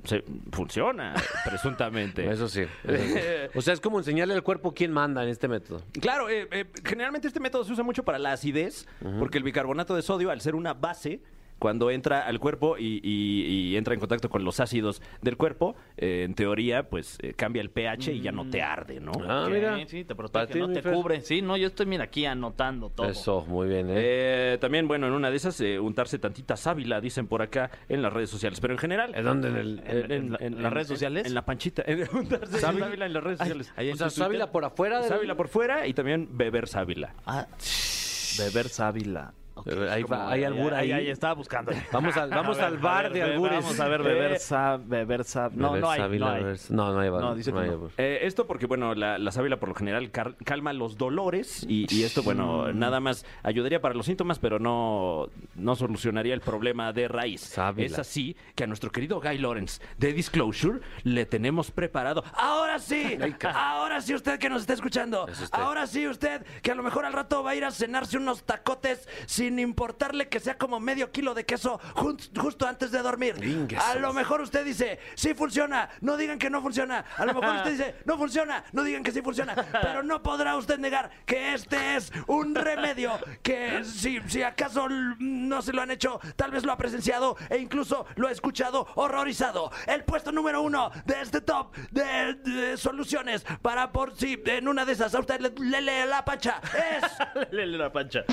[0.05, 1.15] Se- funciona,
[1.45, 2.25] presuntamente.
[2.31, 2.67] Eso sí.
[2.85, 3.21] eso sí.
[3.55, 5.83] O sea, es como enseñarle al cuerpo quién manda en este método.
[6.01, 8.87] Claro, eh, eh, generalmente este método se usa mucho para la acidez,
[9.19, 11.21] porque el bicarbonato de sodio, al ser una base,
[11.63, 15.77] cuando entra al cuerpo y, y- y entra en contacto con los ácidos del cuerpo,
[15.97, 19.13] eh, en teoría, pues eh, cambia el pH y ya no te arde, ¿no?
[19.29, 19.77] Ah, Ok, mira.
[19.87, 20.93] Sí, te Para protege, ti, no mi te Fer.
[20.93, 21.21] cubre.
[21.21, 23.07] Sí, no, yo estoy, mira, aquí anotando todo.
[23.09, 23.95] Eso, muy bien, ¿eh?
[24.55, 28.03] Eh, también, bueno, en una de esas, eh, untarse tantita sábila, dicen por acá en
[28.03, 28.59] las redes sociales.
[28.61, 29.15] Pero en general.
[29.15, 29.49] ¿En dónde?
[29.49, 31.27] ¿En el- En, en las redes sociales?
[31.27, 31.85] En, la panchita.
[31.87, 32.87] En, untarse Sábila.
[32.87, 33.73] sábila en las redes Ay, sociales.
[33.77, 34.25] ahí en o sea, tu Twitter.
[34.27, 34.99] sábila por afuera.
[34.99, 37.15] del- Sábila por fuera y también beber sábila.
[37.25, 37.47] Ah,
[38.39, 39.33] beber sábila.
[39.55, 39.69] Ok.
[39.91, 40.93] Ahí va, hay albur ahí.
[40.93, 41.73] Ahí, ahí estaba buscando.
[41.93, 43.63] Vamos al, vamos ver, al bar ver, de albures.
[43.63, 45.53] Vamos a ver, beber Eh, sab, beber sab.
[45.55, 46.43] No, no hay, no hay.
[46.71, 47.21] No, no hay bar.
[47.21, 47.73] No, dice hay no.
[47.73, 47.91] albur.
[47.99, 52.05] Eh, esto porque, bueno, la, la sábila por lo general calma los dolores y, y
[52.05, 57.09] esto, bueno, nada más ayudaría para los síntomas, pero no, no solucionaría el problema de
[57.09, 57.43] raíz.
[57.43, 57.87] Sábila.
[57.87, 62.25] Es así que a nuestro querido Guy Lawrence de Disclosure le tenemos preparado.
[62.35, 63.19] Ahora sí,
[63.55, 67.05] ahora sí usted que nos está escuchando, Es ahora sí usted que a lo mejor
[67.05, 71.11] al rato va a ir a cenarse unos tacotes sin importarle que sea como medio
[71.13, 73.37] kilo de queso justo antes de dormir.
[73.81, 77.05] A lo mejor usted dice, sí funciona, no digan que no funciona.
[77.17, 79.55] A lo mejor usted dice, no funciona, no digan que sí funciona.
[79.83, 85.63] Pero no podrá usted negar que este es un remedio que si, si acaso no
[85.63, 89.71] se lo han hecho, tal vez lo ha presenciado e incluso lo ha escuchado horrorizado.
[89.87, 94.85] El puesto número uno de este top de, de soluciones para por si en una
[94.85, 98.25] de esas a usted le, le lee la pancha es Lele la pancha.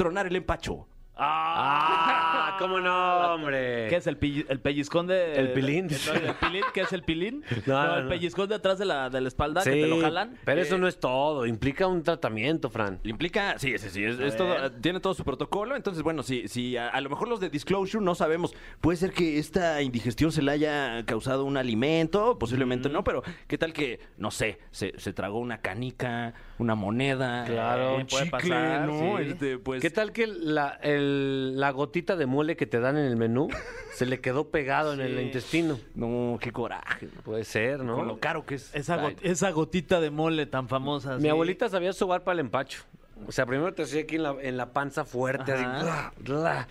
[0.00, 0.88] Tronar el empacho.
[1.22, 2.56] ¡Ah!
[2.58, 3.86] ¿Cómo no, hombre?
[3.88, 5.34] ¿Qué es el, pill- el pellizcón de.
[5.34, 5.88] El pilín.
[5.88, 6.62] de- de- el pilín?
[6.74, 7.42] ¿Qué es el pilín?
[7.66, 8.08] No, No, no, el no.
[8.10, 10.36] pellizcón de atrás de la, de la espalda que te lo jalan.
[10.44, 11.46] pero eso Eh, no es todo.
[11.46, 12.98] Implica un tratamiento, Fran.
[13.04, 15.76] Implica, sí, sí, sí, es, es A todo, tiene todo su protocolo.
[15.76, 19.12] Entonces, bueno, si, si a, a lo mejor los de Disclosure no sabemos, puede ser
[19.12, 24.00] que esta indigestión se le haya causado un alimento, posiblemente no, pero ¿qué tal que,
[24.16, 29.18] no sé, se, se tragó una canica, una moneda, Claro, un puede chicle, pasar, ¿no?
[29.18, 29.24] sí.
[29.24, 31.09] Este, pues, ¿Qué tal que la, el-
[31.56, 33.48] la gotita de mole que te dan en el menú
[33.94, 35.78] se le quedó pegado en el intestino?
[35.94, 37.08] No, qué coraje.
[37.24, 37.96] Puede ser, ¿no?
[37.96, 38.74] Con lo caro que es.
[38.74, 41.16] Esa, Ay, got- esa gotita de mole tan famosa.
[41.16, 41.28] Mi sí.
[41.28, 42.82] abuelita sabía sobar para el empacho.
[43.28, 45.80] O sea, primero te hacía aquí en la, en la panza fuerte, así, Ajá.
[45.82, 46.68] gla, gla,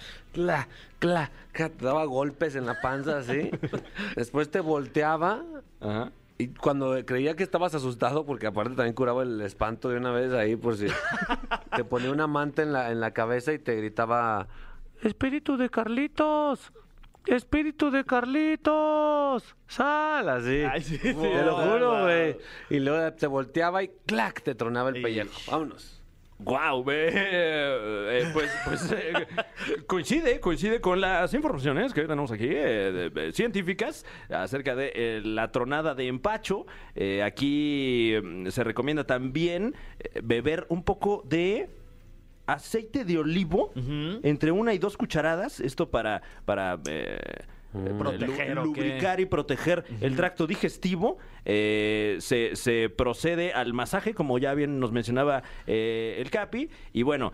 [0.99, 3.51] gla, gla, te daba golpes en la panza, así.
[4.15, 5.43] Después te volteaba
[5.79, 6.11] Ajá.
[6.41, 10.31] Y cuando creía que estabas asustado, porque aparte también curaba el espanto de una vez
[10.31, 10.87] ahí, por si
[11.75, 14.47] te ponía una manta en la, en la cabeza y te gritaba,
[15.01, 16.71] Espíritu de Carlitos,
[17.25, 20.63] Espíritu de Carlitos, sal, así.
[20.63, 21.13] Ay, sí, sí.
[21.13, 22.01] Te lo juro, wow.
[22.03, 22.37] güey.
[22.69, 25.31] Y luego te volteaba y clac, te tronaba el pellejo.
[25.51, 25.98] Vámonos.
[26.41, 27.13] Wow, pues,
[28.65, 29.27] pues eh,
[29.87, 35.21] coincide, coincide con las informaciones que tenemos aquí, eh, de- de- científicas, acerca de eh,
[35.23, 36.65] la tronada de empacho.
[36.95, 41.69] Eh, aquí mm, se recomienda también eh, beber un poco de
[42.45, 43.71] aceite de olivo,
[44.23, 46.79] entre una y dos cucharadas, esto para, para
[47.75, 51.17] eh, eh, Proteger, lubricar y proteger el tracto digestivo.
[51.45, 57.03] Eh, se, se procede al masaje, como ya bien nos mencionaba eh, el Capi, y
[57.03, 57.31] bueno.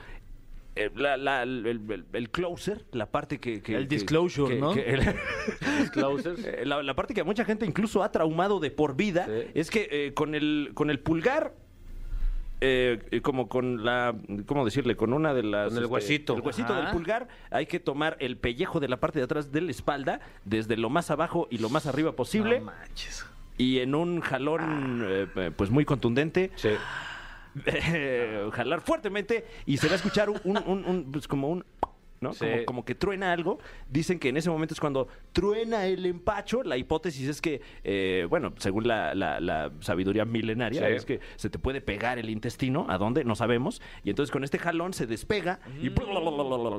[0.78, 3.62] eh, la- la- el, el- el closer, la parte que...
[3.62, 4.74] que- El disclosure, que- ¿no?
[4.74, 5.06] que- el-
[6.70, 9.52] la, la parte que a mucha gente incluso ha traumado de por vida Sí.
[9.54, 11.54] es que eh, con, el, con el pulgar
[12.62, 14.96] eh, eh, como con la, ¿cómo decirle?
[14.96, 15.70] Con una de las...
[15.74, 16.36] Con el huesito.
[16.36, 16.82] El huesito Ajá.
[16.84, 20.20] del pulgar, hay que tomar el pellejo de la parte de atrás de la espalda,
[20.46, 23.26] desde lo más abajo y lo más arriba posible, No manches.
[23.58, 26.70] y en un jalón, eh, eh, pues muy contundente, Sí.
[27.66, 31.66] eh, jalar fuertemente, y se va a escuchar un, un- un- un, pues como un...
[32.26, 32.34] ¿no?
[32.34, 32.46] Sí.
[32.46, 33.60] Como, como que truena algo.
[33.90, 36.64] Dicen que en ese momento es cuando truena el empacho.
[36.64, 40.94] La hipótesis es que, eh, bueno, según la, la- la sabiduría milenaria, Sí.
[40.94, 42.86] es que se te puede pegar el intestino.
[42.90, 43.24] ¿A dónde?
[43.24, 43.82] No sabemos.
[44.04, 45.90] Y entonces con este jalón se despega y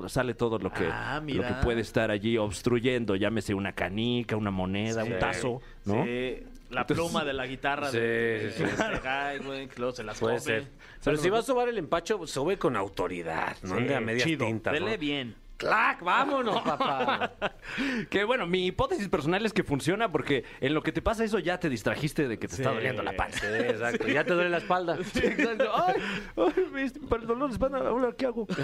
[0.08, 1.60] sale todo lo que, Ah, lo que mira.
[1.62, 3.16] puede estar allí obstruyendo.
[3.16, 5.12] Llámese una canica, una moneda, Sí.
[5.12, 6.04] un tazo, ¿no?
[6.04, 10.02] Sí, la Entonces- pluma de la guitarra Sí, de, sí, este güey, que luego se
[10.04, 10.44] las Puede come.
[10.46, 10.68] ser.
[11.04, 14.46] Pero si va a sobar el empacho, sobe con autoridad, no ande a medias chido.
[14.46, 14.72] tintas.
[14.72, 14.78] ¿no?
[14.84, 15.36] Dele bien.
[15.56, 16.02] ¡Clac!
[16.02, 17.32] ¡Vámonos, papá!
[18.10, 21.38] Que bueno, mi hipótesis personal es que funciona porque en lo que te pasa eso
[21.38, 23.40] ya te distrajiste de que te está doliendo la panza.
[23.40, 24.06] Sí, exacto.
[24.08, 24.96] Ya te duele la espalda.
[25.12, 25.70] Sí, exacto.
[25.74, 25.94] Ay,
[26.36, 28.46] ay, para el dolor de espalda, ahora qué hago.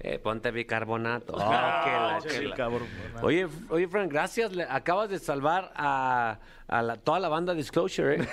[0.00, 1.32] Eh, ponte bicarbonato.
[1.34, 2.18] Oh, qué Ah,
[2.56, 3.22] la-.
[3.22, 4.52] Oye, oye, Frank, gracias.
[4.54, 8.28] Le- acabas de salvar a, a la- toda la banda Disclosure, ¿eh?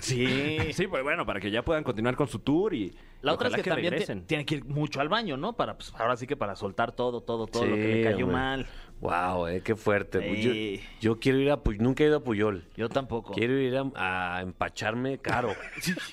[0.00, 3.48] Sí, sí, pues bueno, para que ya puedan continuar con su tour y, La otra
[3.48, 5.54] es que, que también tiene que ir mucho al baño, ¿no?
[5.54, 8.40] Para, pues, ahora sí que para soltar todo, todo, todo lo que le cayó hombre.
[8.40, 8.66] mal.
[9.04, 10.18] Wow, eh, qué fuerte.
[10.34, 10.80] Sí.
[10.98, 12.64] Yo, yo quiero ir a Puyol, nunca he ido a Puyol.
[12.74, 13.34] Yo tampoco.
[13.34, 15.54] Quiero ir a, a empacharme caro.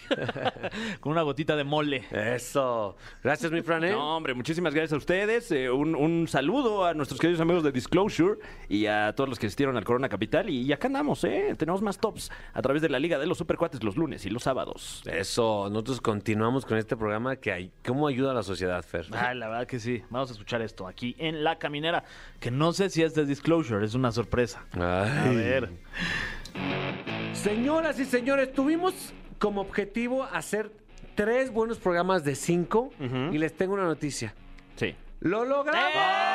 [1.00, 2.04] Con una gotita de mole.
[2.12, 2.98] Eso.
[3.24, 3.86] Gracias, mi Fran.
[3.86, 3.92] ¿eh?
[3.92, 5.50] No, hombre, muchísimas gracias a ustedes.
[5.54, 9.46] Eh, un, un saludo a nuestros queridos amigos de Disclosure y a todos los que
[9.46, 10.50] asistieron al Corona Capital.
[10.50, 11.56] Y, acá andamos, ¿eh?
[11.58, 14.44] Tenemos más tops a través de la Liga de los Supercuates los lunes y los
[14.44, 15.02] sábados.
[15.06, 15.70] Eso.
[15.70, 17.72] Nosotros continuamos con este programa que hay.
[17.86, 19.06] ¿Cómo ayuda a la sociedad, Fer?
[19.12, 20.04] Ay, la verdad que sí.
[20.10, 22.04] Vamos a escuchar esto aquí en La Caminera,
[22.42, 24.66] que no sé si es de Disclosure, es una sorpresa.
[24.74, 25.70] A ver.
[27.34, 30.72] Señoras y señores, tuvimos como objetivo hacer
[31.16, 32.92] tres buenos programas de cinco
[33.32, 34.34] y les tengo una noticia.
[34.78, 34.96] Sí.
[35.20, 35.94] ¡Lo logramos!
[35.96, 36.31] ¡Eh!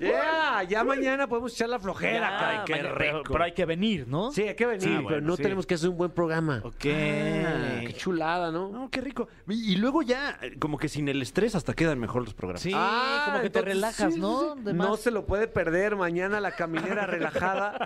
[0.00, 2.98] Yeah, ya mañana podemos echar la flojera, Ya, caray, qué mañana- rico.
[2.98, 4.32] pero, pero hay que venir, ¿no?
[4.32, 5.42] Sí, hay que venir, Sí, pero bueno, no sí.
[5.42, 6.60] tenemos que hacer un buen programa.
[6.64, 6.86] Ok.
[6.86, 8.70] Ah, qué chulada, ¿no?
[8.70, 9.28] No, qué rico.
[9.48, 12.62] Y, y luego ya, eh, como que sin el estrés, hasta quedan mejor los programas.
[12.62, 14.54] Sí, Ah, como que te relajas, sí, ¿no?
[14.56, 14.62] sí.
[14.62, 15.00] De No más.
[15.00, 17.76] se lo puede perder mañana la caminera relajada.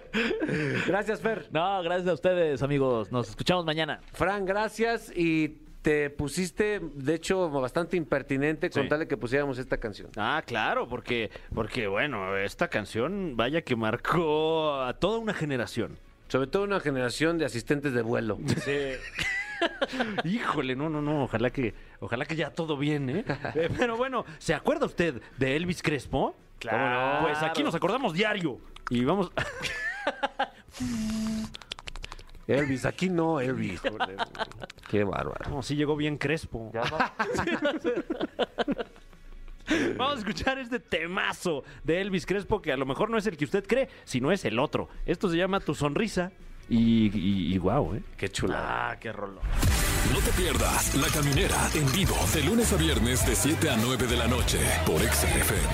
[0.88, 1.48] gracias, Fer.
[1.52, 3.12] No, gracias a ustedes, amigos.
[3.12, 4.02] Nos escuchamos mañana.
[4.14, 8.90] Fran, gracias y te pusiste, de hecho, bastante impertinente con Sí.
[8.90, 10.10] tal de que pusiéramos esta canción.
[10.18, 16.00] Ah, claro, porque, porque bueno, esta canción, vaya que marcó a toda una generación.
[16.30, 18.40] Sobre todo una generación de asistentes de vuelo.
[20.26, 23.26] Híjole, no, no, no, ojalá que, ojalá que ya todo bien, ¿eh?
[23.56, 26.36] Eh, Pero bueno, ¿se acuerda usted de Elvis Crespo?
[26.60, 27.26] Claro.
[27.28, 28.58] Pues aquí nos acordamos diario.
[28.90, 29.32] Y vamos.
[32.48, 33.80] Elvis, aquí no, Elvis.
[33.82, 34.18] Joder.
[34.90, 35.50] Qué bárbaro.
[35.50, 36.72] No, sí llegó bien Crespo.
[39.98, 43.38] Vamos a escuchar este temazo de Elvis Crespo, que a lo mejor no es el
[43.38, 44.90] que usted cree, sino es el otro.
[45.06, 46.32] Esto se llama Tu Sonrisa.
[46.70, 48.04] Y, y, y guau, ¿eh?
[48.18, 48.92] Qué chulada.
[48.92, 49.40] Ah, qué rollo.
[50.12, 54.08] No te pierdas La Caminera en vivo de lunes a viernes de 7 a 9
[54.08, 55.74] de la noche por Exa FM.